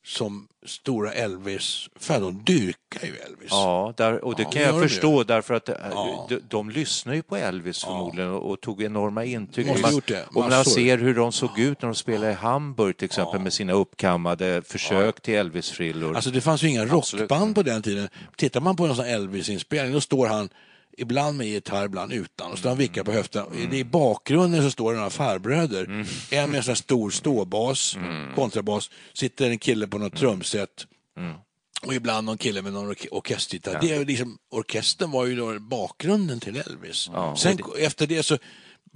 som 0.06 0.48
stora 0.66 1.14
Elvis, 1.14 1.90
för 1.96 2.20
de 2.20 2.44
dyrkar 2.44 3.08
ju 3.08 3.16
Elvis. 3.16 3.48
Ja, 3.50 3.94
där, 3.98 4.26
och 4.26 4.36
det 4.36 4.44
Ja, 4.44 4.50
kan 4.50 4.62
jag 4.62 4.82
förstå 4.82 5.24
därför 5.24 5.54
att 5.54 5.70
eh, 5.70 5.76
Ja. 5.92 6.26
de, 6.30 6.40
de 6.50 6.70
lyssnar 6.70 7.14
ju 7.14 7.22
på 7.22 7.36
Elvis 7.38 7.84
förmodligen 7.84 8.30
och, 8.32 8.52
och 8.52 8.62
tog 8.62 8.84
enorma 8.84 9.26
intryck. 9.26 9.82
Man, 9.82 10.02
det, 10.08 10.26
och 10.36 10.50
man 10.50 10.66
ser 10.66 10.98
hur 10.98 11.14
de 11.16 11.32
såg 11.32 11.60
ut 11.60 11.82
när 11.82 11.90
de 11.90 11.96
spelade 11.96 12.32
i 12.32 12.36
Hamburg 12.36 12.98
till 12.98 13.06
exempel 13.06 13.40
med 13.42 13.54
sina 13.54 13.74
uppkammade 13.74 14.62
försök 14.66 15.22
till 15.22 15.34
Elvis-frillor. 15.34 16.16
Alltså 16.16 16.32
det 16.32 16.42
fanns 16.42 16.64
ju 16.64 16.68
inga 16.68 16.86
rockband 16.86 17.56
på 17.56 17.64
den 17.64 17.82
tiden. 17.82 18.10
Tittar 18.36 18.62
man 18.62 18.76
på 18.76 18.86
en 18.86 18.96
sån 18.96 19.06
Elvis-inspelning, 19.06 19.94
då 19.94 20.02
står 20.02 20.28
han 20.28 20.50
ibland 21.02 21.38
med 21.38 21.48
gitarr, 21.48 21.86
ibland 21.86 22.14
utan. 22.14 22.52
Och 22.52 22.58
står 22.60 22.70
han 22.70 22.78
vickar 22.78 23.04
på 23.04 23.12
höften. 23.12 23.46
Mm. 23.56 23.74
I 23.74 23.84
bakgrunden 23.84 24.64
så 24.64 24.72
står 24.72 24.92
det 24.92 24.98
några 24.98 25.10
farbröder. 25.10 26.06
En 26.32 26.50
med 26.50 26.58
en 26.58 26.64
sån 26.64 26.72
här 26.72 26.76
stor 26.76 27.10
ståbas, 27.10 27.96
Mm. 27.96 28.36
kontrabas. 28.36 28.90
Sitter 29.14 29.50
en 29.50 29.60
kille 29.60 29.88
på 29.88 29.98
något 29.98 30.16
trumset. 30.16 30.88
Och 31.86 31.94
ibland 31.94 32.26
någon 32.26 32.38
kille 32.38 32.62
med 32.62 32.74
någon 32.74 32.92
orke- 32.94 33.08
orkestergitarr. 33.12 33.78
Det 33.82 33.92
är 33.92 34.06
liksom, 34.06 34.38
orkestern 34.52 35.12
var 35.12 35.26
ju 35.26 35.36
då 35.36 35.60
bakgrunden 35.60 36.40
till 36.40 36.56
Elvis. 36.68 37.10
Sen 37.38 37.58
efter 37.80 38.08
det 38.08 38.24
så 38.24 38.38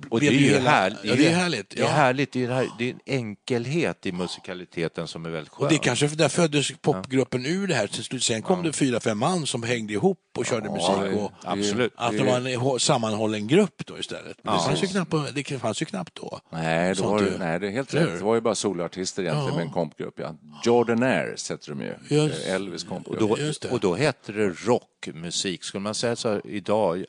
Och 0.10 0.20
det 0.20 0.28
är 0.28 0.32
ju 0.32 0.58
härligt. 0.58 1.00
Ja, 1.04 1.16
det 1.16 1.28
är 1.28 1.36
härligt. 1.36 1.70
Det 1.70 1.80
är 1.80 1.84
ja. 1.84 1.90
härligt. 1.90 2.32
Det 2.32 2.44
är, 2.44 2.50
här, 2.52 2.68
det 2.80 2.90
är 2.90 2.94
en 2.94 3.00
enkelhet 3.06 4.06
i 4.06 4.12
musikaliteten 4.12 5.08
som 5.08 5.26
är 5.26 5.30
väldigt 5.30 5.54
skön. 5.54 5.64
Och 5.64 5.70
det 5.70 5.76
är 5.76 5.80
kanske 5.80 6.10
för 6.10 6.16
där 6.16 6.30
föddes 6.30 6.72
popgruppen 6.82 7.46
ur 7.46 7.68
det 7.68 7.74
här 7.76 7.88
till 7.88 8.04
slut. 8.04 8.24
Sen 8.24 8.42
kom 8.42 8.64
det 8.64 8.74
fyra, 8.74 9.00
fem 9.00 9.18
man 9.18 9.46
som 9.46 9.64
hängde 9.64 9.94
ihop 9.94 10.20
och 10.38 10.46
körde 10.46 10.70
musik. 10.70 11.20
Och, 11.22 11.32
absolut. 11.44 11.94
Att 11.96 12.12
Det- 12.18 12.24
var 12.24 12.74
en 12.74 12.80
sammanhållen 12.80 13.48
grupp 13.48 13.86
då 13.86 14.00
istället. 14.00 14.38
Ja. 14.42 14.52
det, 14.54 14.60
fanns 14.60 14.84
ju 14.84 14.88
knappt, 14.88 15.36
det 15.36 15.60
fanns 15.60 15.82
ju 15.82 15.86
knappt 15.86 16.16
då. 16.16 16.40
Nej, 16.52 16.96
Sånt 16.96 17.10
var, 17.10 17.20
ju. 17.22 17.38
nej, 17.38 17.60
det 17.60 17.68
är 17.68 17.72
helt 17.72 17.94
rätt. 17.94 18.18
Det 18.18 18.24
var 18.24 18.36
ju 18.36 18.42
bara 18.42 18.56
solartister 18.56 19.24
egentligen 19.24 19.50
Ja. 19.50 19.56
med 19.56 19.66
en 19.66 19.72
kompgrupp. 19.74 20.14
Ja. 20.18 20.36
Jordanaires 20.66 21.52
heter 21.52 21.70
de 21.70 21.82
ju. 21.82 21.94
Just. 22.10 22.48
Eh, 22.48 22.54
Elvis 22.54 22.84
Och 22.84 22.90
kompgrupp. 22.90 23.20
då, 23.62 23.70
och 23.72 23.80
då 23.80 23.96
hette 23.96 24.32
det 24.32 24.50
rockmusik. 24.66 25.64
Skulle 25.64 25.82
man 25.82 25.96
säga 25.96 26.16
så 26.16 26.30
här, 26.30 26.42
idag, 26.46 27.06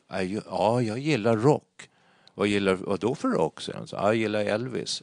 ja, 0.51 0.83
jag 0.83 0.99
gillar 0.99 1.37
rock. 1.37 1.63
Vad 2.39 2.49
gillar 2.49 2.75
vad 2.75 3.01
då 3.01 3.15
för 3.15 3.29
rock? 3.29 3.61
säger 3.61 3.79
han. 3.79 3.89
Så, 3.89 3.97
"Ja, 3.97 4.03
Jag 4.07 4.17
gillar 4.17 4.45
Elvis. 4.45 5.03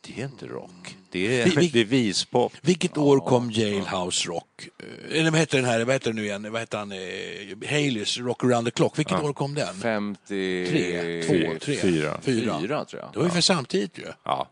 Det 0.00 0.20
är 0.20 0.24
inte 0.24 0.46
rock. 0.46 0.96
Det 1.10 1.40
är 1.40 1.44
Vi- 1.44 1.56
vi- 1.56 1.70
bevispop. 1.84 2.52
Vilket 2.62 2.96
år 2.96 3.20
kom 3.20 3.50
Jailhouse 3.50 4.28
Rock? 4.28 4.68
Eh, 5.10 5.18
Eller 5.20 5.30
vad 5.30 5.40
heter 5.40 5.58
den 5.58 5.66
här, 5.66 5.84
vad 5.84 5.94
heter 5.94 6.06
den 6.10 6.16
nu 6.16 6.24
igen, 6.24 6.52
vad 6.52 6.60
heter 6.62 6.78
han, 6.78 6.92
eh, 6.92 7.68
Haleys 7.70 8.18
Rock 8.18 8.44
around 8.44 8.66
the 8.66 8.70
clock. 8.70 8.98
Vilket 8.98 9.22
år 9.22 9.32
kom 9.32 9.54
den? 9.54 9.74
50... 9.74 10.66
Tre, 10.70 11.22
två, 11.22 11.58
tre, 11.60 11.76
fyra. 11.76 12.18
fyra. 12.22 12.60
Fyra, 12.60 12.84
tror 12.84 13.02
jag. 13.02 13.12
Det 13.12 13.16
var 13.18 13.22
ungefär 13.22 13.40
samtidigt 13.40 13.98
ju. 13.98 14.04
Ja. 14.22 14.48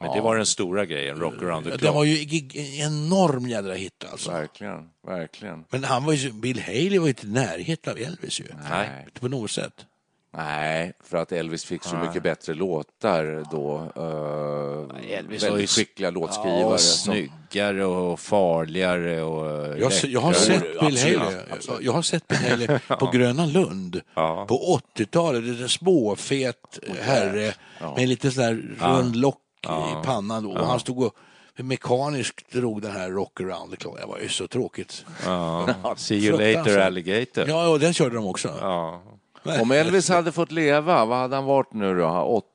Men 0.00 0.12
det 0.16 0.20
var 0.20 0.36
den 0.36 0.46
stora 0.46 0.84
grejen, 0.86 1.16
Rock 1.18 1.42
around 1.42 1.64
the 1.64 1.70
Ja, 1.70 1.76
clock. 1.78 1.82
Den 1.88 1.94
var 1.94 2.04
ju 2.04 2.40
en 2.54 2.92
enorm 2.92 3.48
jädra 3.48 3.74
hit 3.74 4.04
alltså. 4.10 4.30
Verkligen, 4.30 4.88
verkligen. 5.06 5.64
Men 5.70 5.84
han 5.84 6.04
var 6.04 6.12
ju, 6.12 6.32
Bill 6.32 6.60
Haley 6.60 6.98
var 6.98 7.06
ju 7.06 7.10
inte 7.10 7.26
i 7.26 7.30
närheten 7.30 7.92
av 7.92 7.98
Elvis 7.98 8.40
ju. 8.40 8.44
Nej. 8.70 9.04
Inte 9.06 9.20
på 9.20 9.28
något 9.28 9.50
sätt. 9.50 9.86
Nej, 10.36 10.92
för 11.04 11.16
att 11.16 11.32
Elvis 11.32 11.64
fick 11.64 11.82
så 11.84 11.96
mycket 11.96 12.22
bättre 12.22 12.54
låtar 12.54 13.44
då. 13.50 13.76
Uh, 14.02 15.12
Elvis 15.12 15.42
väldigt 15.42 15.50
var 15.50 15.58
ju 15.58 15.66
skickliga 15.66 16.10
låtskrivare. 16.10 16.60
Ja, 16.60 16.78
som- 16.78 17.14
snyggare 17.14 17.84
och 17.84 18.20
farligare 18.20 19.22
och 19.22 19.78
Jag, 19.78 19.92
jag 20.04 20.20
har 20.20 20.32
sett 20.32 20.62
Bill 20.80 20.98
Haley, 20.98 21.38
jag, 21.80 21.92
har 21.92 22.02
sett 22.02 22.28
Bill 22.28 22.38
Haley 22.50 22.78
på 22.88 23.10
Gröna 23.12 23.46
Lund 23.46 24.00
på 24.48 24.80
80-talet. 24.96 25.44
Det 25.44 25.50
är 25.50 25.62
en 25.62 25.68
småfet 25.68 26.78
herre 27.00 27.54
med 27.80 27.98
en 27.98 28.08
liten 28.08 28.32
sån 28.32 28.42
där 28.44 28.76
Ja. 28.80 28.86
rund 28.88 29.16
lock 29.16 29.40
Ja. 29.62 30.00
i 30.02 30.06
pannan. 30.06 30.42
Då. 30.44 30.52
Ja. 30.54 30.60
Och 30.60 30.66
han 30.66 30.80
stod 30.80 31.02
och 31.02 31.14
mekaniskt 31.58 32.52
drog 32.52 32.82
den 32.82 32.92
här 32.92 33.10
Rock 33.10 33.40
around 33.40 33.70
the 33.70 33.76
clock. 33.76 34.00
Det 34.00 34.06
var 34.06 34.18
ju 34.18 34.28
så 34.28 34.46
tråkigt. 34.48 35.04
Ja. 35.24 35.68
See 35.96 36.16
you 36.16 36.54
later 36.54 36.78
alligator. 36.78 37.48
Ja, 37.48 37.68
och 37.68 37.80
den 37.80 37.94
körde 37.94 38.14
de 38.14 38.26
också. 38.26 38.54
Ja. 38.60 39.02
Om 39.60 39.70
Elvis 39.70 40.08
hade 40.08 40.32
fått 40.32 40.52
leva, 40.52 41.04
vad 41.04 41.18
hade 41.18 41.36
han 41.36 41.44
varit 41.44 41.72
nu 41.72 41.98
då? 41.98 42.06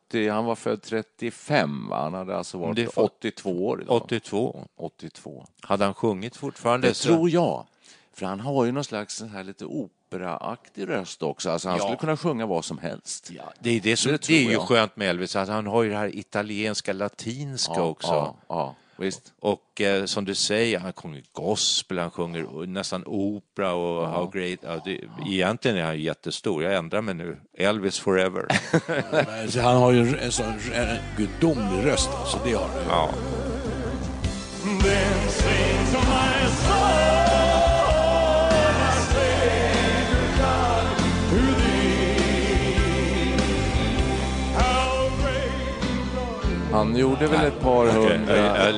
80, 0.09 0.29
han 0.29 0.45
var 0.45 0.55
född 0.55 0.81
35 0.81 1.89
va? 1.89 2.01
Han 2.03 2.13
hade 2.13 2.37
alltså 2.37 2.57
varit 2.57 2.77
fa- 2.77 3.01
82 3.01 3.67
år 3.67 3.81
idag. 3.81 3.95
82. 3.95 4.67
82. 4.77 5.45
Hade 5.61 5.85
han 5.85 5.93
sjungit 5.93 6.35
fortfarande? 6.37 6.87
Det 6.87 6.93
så- 6.93 7.07
tror 7.07 7.29
jag. 7.29 7.65
För 8.13 8.25
han 8.25 8.39
har 8.39 8.65
ju 8.65 8.71
någon 8.71 8.83
slags 8.83 9.21
här 9.33 9.43
lite 9.43 9.65
operaaktig 9.65 10.89
röst 10.89 11.23
också. 11.23 11.49
Alltså 11.51 11.69
han 11.69 11.77
Ja. 11.77 11.83
skulle 11.83 11.97
kunna 11.97 12.17
sjunga 12.17 12.45
vad 12.45 12.65
som 12.65 12.77
helst. 12.77 13.31
Det 13.59 13.69
är, 13.69 13.79
det 13.81 13.97
som, 13.97 14.11
Det 14.11 14.27
det 14.27 14.45
är 14.45 14.49
ju 14.51 14.57
skönt 14.59 14.95
med 14.95 15.09
Elvis, 15.09 15.35
att 15.35 15.47
han 15.49 15.67
har 15.67 15.83
ju 15.83 15.89
det 15.89 15.97
här 15.97 16.15
italienska, 16.17 16.93
latinska 16.93 17.73
Ja, 17.75 17.81
också. 17.83 18.07
ja, 18.11 18.35
ja, 18.47 18.75
visst. 19.01 19.33
Och 19.39 19.81
eh, 19.81 20.05
som 20.05 20.25
du 20.25 20.35
säger, 20.35 20.79
han 20.79 20.93
sjunger 20.93 21.23
gospel, 21.31 21.99
han 21.99 22.11
sjunger 22.11 22.65
nästan 22.65 23.03
opera 23.05 23.73
och 23.73 24.07
how 24.07 24.27
great... 24.27 24.59
Ja, 24.61 24.81
det, 24.85 24.99
egentligen 25.27 25.77
är 25.77 25.83
han 25.83 25.97
ju 25.97 26.03
jättestor, 26.03 26.63
jag 26.63 26.75
ändrar 26.75 27.01
mig 27.01 27.13
nu. 27.13 27.37
Elvis 27.57 27.99
forever. 27.99 28.47
Så 29.47 29.61
han 29.61 29.77
har 29.77 29.91
ju 29.91 30.17
en 30.17 30.31
sån 30.31 30.45
en 30.73 30.97
gudomlig 31.17 31.85
röst. 31.85 32.09
Alltså, 32.19 32.39
det 32.45 32.53
har 32.53 32.67
han. 32.67 32.83
Ja. 32.89 33.09
Han 46.71 46.95
gjorde 46.95 47.27
väl 47.27 47.45
ett 47.45 47.59
par 47.59 47.85
hundra, 47.85 48.69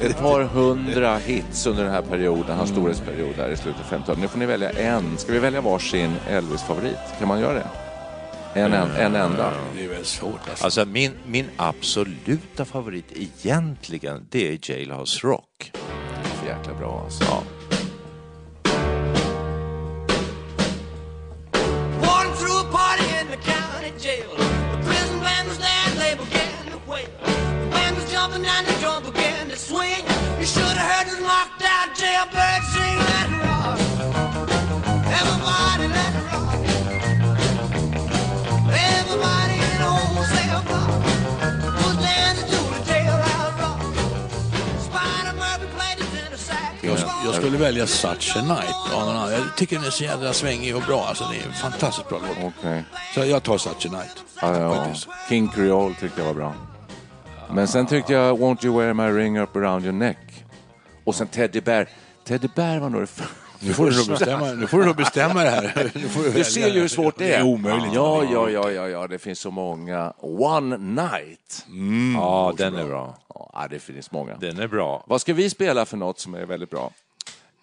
ett 0.00 0.18
par 0.18 0.42
hundra 0.42 1.16
hits 1.16 1.66
under 1.66 1.84
den 1.84 1.92
här 1.92 2.02
perioden, 2.02 2.56
hans 2.56 2.70
storhetsperiod 2.70 3.36
där 3.36 3.48
i 3.48 3.56
slutet 3.56 3.80
av 3.80 3.98
50-talet. 3.98 4.20
Nu 4.20 4.28
får 4.28 4.38
ni 4.38 4.46
välja 4.46 4.70
en. 4.70 5.18
Ska 5.18 5.32
vi 5.32 5.38
välja 5.38 5.60
varsin 5.60 6.14
Elvis-favorit? 6.28 6.98
Kan 7.18 7.28
man 7.28 7.40
göra 7.40 7.54
det? 7.54 7.66
En, 8.54 8.72
en, 8.72 8.90
en 8.90 9.14
enda? 9.14 9.52
Det 9.76 9.84
är 9.84 9.88
väl 9.88 10.04
svårt 10.04 10.48
alltså. 10.48 10.64
Alltså 10.64 10.84
min, 10.84 11.12
min 11.26 11.46
absoluta 11.56 12.64
favorit 12.64 13.12
egentligen, 13.14 14.26
det 14.30 14.48
är 14.48 14.70
Jailhouse 14.70 15.26
Rock. 15.26 15.72
För 16.22 16.46
jäkla 16.46 16.74
bra 16.74 17.00
alltså. 17.04 17.24
Ja. 17.24 17.42
Jumping 28.20 28.44
and 28.44 28.66
the 28.66 28.72
drum 28.80 29.02
began 29.02 29.48
to 29.48 29.56
swing. 29.56 30.02
You 30.40 30.46
should 30.46 30.76
have 30.80 30.90
heard 30.92 31.06
this 31.08 31.20
knocked 31.20 31.62
out 31.74 31.88
jailbird 32.00 32.62
sing. 32.72 32.98
Let 33.10 33.26
it 33.34 33.40
rock. 33.48 33.78
Everybody 35.20 35.86
let 35.98 36.12
it 36.18 36.24
rock. 36.32 36.58
Everybody 38.96 39.56
in 39.68 39.76
the 39.82 39.90
whole 39.96 40.24
cell 40.34 40.62
block 40.68 40.90
was 41.84 41.96
dancing 42.04 42.48
to 42.52 42.58
the 42.74 42.80
jailhouse 42.90 43.56
rock. 43.62 43.80
Spider 44.88 45.34
Murphy 45.42 45.66
played 45.76 45.96
the 45.98 46.06
tenor 46.16 46.36
sax. 46.36 46.72
Jag, 46.82 46.98
jag 47.24 47.34
skulle 47.34 47.58
välja 47.58 47.86
Such 47.86 48.36
a 48.36 48.42
Night. 48.42 48.76
Jag 49.32 49.56
tycker 49.56 49.76
den 49.76 49.84
är 49.84 49.90
så 49.90 50.04
jädra 50.04 50.32
svängig 50.32 50.76
och 50.76 50.82
bra. 50.82 51.06
Alltså, 51.08 51.24
det 51.32 51.36
är 51.36 51.46
en 51.46 51.52
fantastiskt 51.52 52.08
bra 52.08 52.18
låt. 52.18 52.54
Okej. 52.58 52.84
Så 53.14 53.24
jag 53.24 53.42
tar 53.42 53.58
Such 53.58 53.86
a 53.86 53.88
Night. 53.90 54.24
Ja, 54.40 54.58
ja. 54.58 54.94
King 55.28 55.48
Creole 55.48 55.94
tyckte 56.00 56.20
jag 56.20 56.26
var 56.26 56.34
bra. 56.34 56.54
Men 57.54 57.68
sen 57.68 57.86
tyckte 57.86 58.12
jag 58.12 58.38
Won't 58.38 58.64
You 58.66 58.78
Wear 58.80 58.94
My 58.94 59.18
Ring 59.22 59.38
Up 59.38 59.56
Around 59.56 59.84
Your 59.84 59.94
Neck. 59.94 60.44
Och 61.04 61.14
sen 61.14 61.26
Teddy 61.26 61.60
Bear. 61.60 61.88
Teddy 62.24 62.48
Bear 62.54 62.78
var 62.80 62.88
nog 62.90 63.00
det 63.00 63.08
Nu 63.60 63.72
får 63.72 63.90
du 63.90 64.06
bestämma, 64.08 64.46
nu 64.52 64.66
får 64.66 64.78
du 64.78 64.86
nog 64.86 64.96
bestämma 64.96 65.44
det 65.44 65.50
här. 65.50 65.90
Du 66.14 66.28
välja. 66.28 66.44
ser 66.44 66.68
ju 66.68 66.80
hur 66.80 66.88
svårt 66.88 67.18
det 67.18 67.24
är. 67.24 67.28
Det 67.28 67.34
är 67.36 67.42
omöjligt. 67.42 67.94
Ja, 67.94 68.24
ja, 68.32 68.50
ja, 68.50 68.70
ja, 68.70 68.88
ja, 68.88 69.06
det 69.06 69.18
finns 69.18 69.38
så 69.38 69.50
många. 69.50 70.12
One 70.20 70.76
Night. 70.78 71.66
Ja, 72.16 72.54
den 72.56 72.74
är 72.74 72.84
bra. 72.86 73.18
Ja, 73.34 73.66
det 73.70 73.78
finns 73.78 74.10
många. 74.12 74.36
Den 74.36 74.58
är 74.58 74.66
bra. 74.68 75.04
Vad 75.06 75.20
ska 75.20 75.34
vi 75.34 75.50
spela 75.50 75.86
för 75.86 75.96
något 75.96 76.18
som 76.18 76.34
är 76.34 76.46
väldigt 76.46 76.70
bra? 76.70 76.90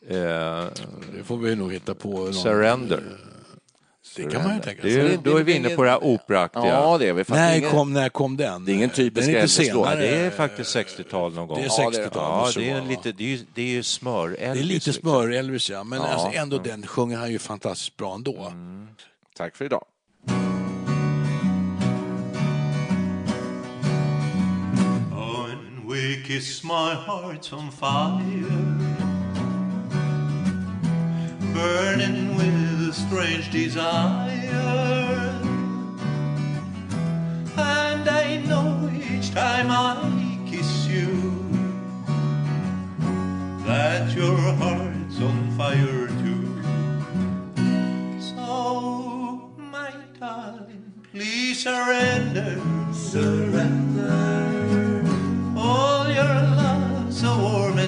Eh, 0.10 0.16
Det 0.18 1.24
får 1.26 1.38
vi 1.38 1.56
nog 1.56 1.74
hitta 1.74 1.94
på. 1.94 2.10
Någon. 2.10 2.34
Surrender. 2.34 3.04
Det 4.16 4.32
kan 4.32 4.44
man 4.44 4.56
ju 4.56 4.62
tänka 4.62 4.82
sig. 4.82 5.00
är, 5.00 5.18
då 5.24 5.38
är 5.38 5.44
vi 5.44 5.54
inne 5.56 5.70
på 5.70 5.84
det 5.84 5.90
här 5.90 6.04
operaaktiga. 6.04 6.66
Ja, 6.68 6.98
det 6.98 7.08
är 7.10 7.14
vi. 7.14 7.24
När 7.28 7.58
ingen- 7.58 7.70
kom, 7.72 7.94
när 7.94 8.10
kom 8.10 8.38
den? 8.38 8.66
Det 8.66 8.72
är 8.72 8.74
ingen 8.74 8.90
typisk 8.90 9.50
senare. 9.50 9.96
det 10.00 10.08
är 10.18 10.30
faktiskt 10.30 10.76
60-tal 10.76 11.34
någon 11.34 11.48
gång. 11.48 11.58
Det 11.58 11.64
är 11.64 11.70
Ja, 11.78 11.90
det 11.90 11.98
är 11.98 12.02
det. 12.02 12.08
60-tal. 12.08 12.52
Ja, 12.56 12.62
det 12.62 12.70
är, 12.70 12.82
lite, 12.82 13.12
det 13.12 13.34
är 13.34 13.40
det 13.56 13.62
är 13.62 13.66
ju 13.66 13.84
smör 13.84 14.30
Det 14.30 14.46
är 14.46 14.56
lite 14.56 14.94
smör-Elvis 14.94 15.70
ja, 15.70 15.84
men 15.84 16.00
Ja. 16.00 16.08
alltså 16.08 16.30
ändå 16.34 16.58
den 16.58 16.88
sjunger 16.88 17.18
han 17.18 17.32
ju 17.32 17.40
fantastiskt 17.40 17.98
bra 17.98 18.16
ändå. 18.16 18.54
Tack 19.38 19.56
för 19.56 19.66
idag. 19.66 19.84
When 25.12 25.88
we 25.90 26.24
kiss, 26.28 26.64
my 26.64 26.94
heart's 27.08 27.54
on 27.54 27.72
fire, 27.72 28.87
burning 31.58 32.36
with 32.36 32.90
a 32.90 32.94
strange 32.94 33.50
desire. 33.52 34.78
And 37.58 38.06
I 38.08 38.28
know 38.48 38.70
each 38.94 39.32
time 39.32 39.70
I 39.72 39.96
kiss 40.50 40.86
you 40.86 41.10
that 43.66 44.16
your 44.16 44.38
heart's 44.62 45.20
on 45.30 45.40
fire 45.58 46.08
too. 46.22 46.46
So, 48.30 49.52
my 49.58 49.92
darling, 50.20 50.86
please 51.12 51.64
surrender. 51.64 52.62
Surrender. 52.94 54.38
All 55.58 56.06
your 56.20 56.38
love 56.62 57.12
so 57.12 57.32
warm 57.40 57.80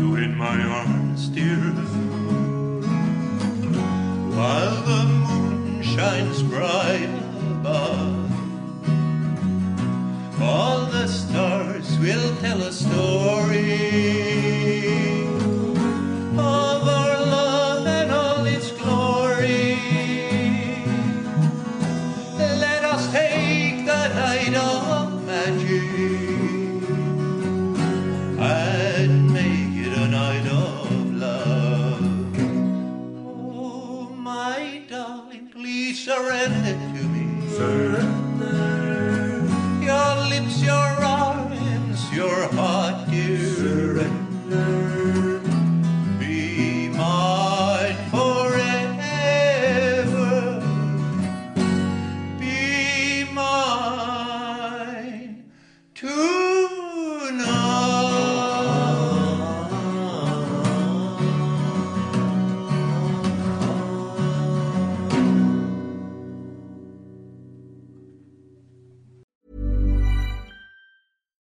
you 0.00 0.16
in 0.16 0.34
my 0.36 0.58
arms, 0.62 1.28
dear. 1.28 1.62
While 4.36 4.76
the 4.90 5.02
moon 5.24 5.82
shines 5.82 6.42
bright 6.42 7.12
above. 7.54 8.30
All 10.40 10.80
the 10.86 11.06
stars 11.06 11.98
will 11.98 12.34
tell 12.36 12.62
a 12.62 12.72
story 12.72 13.49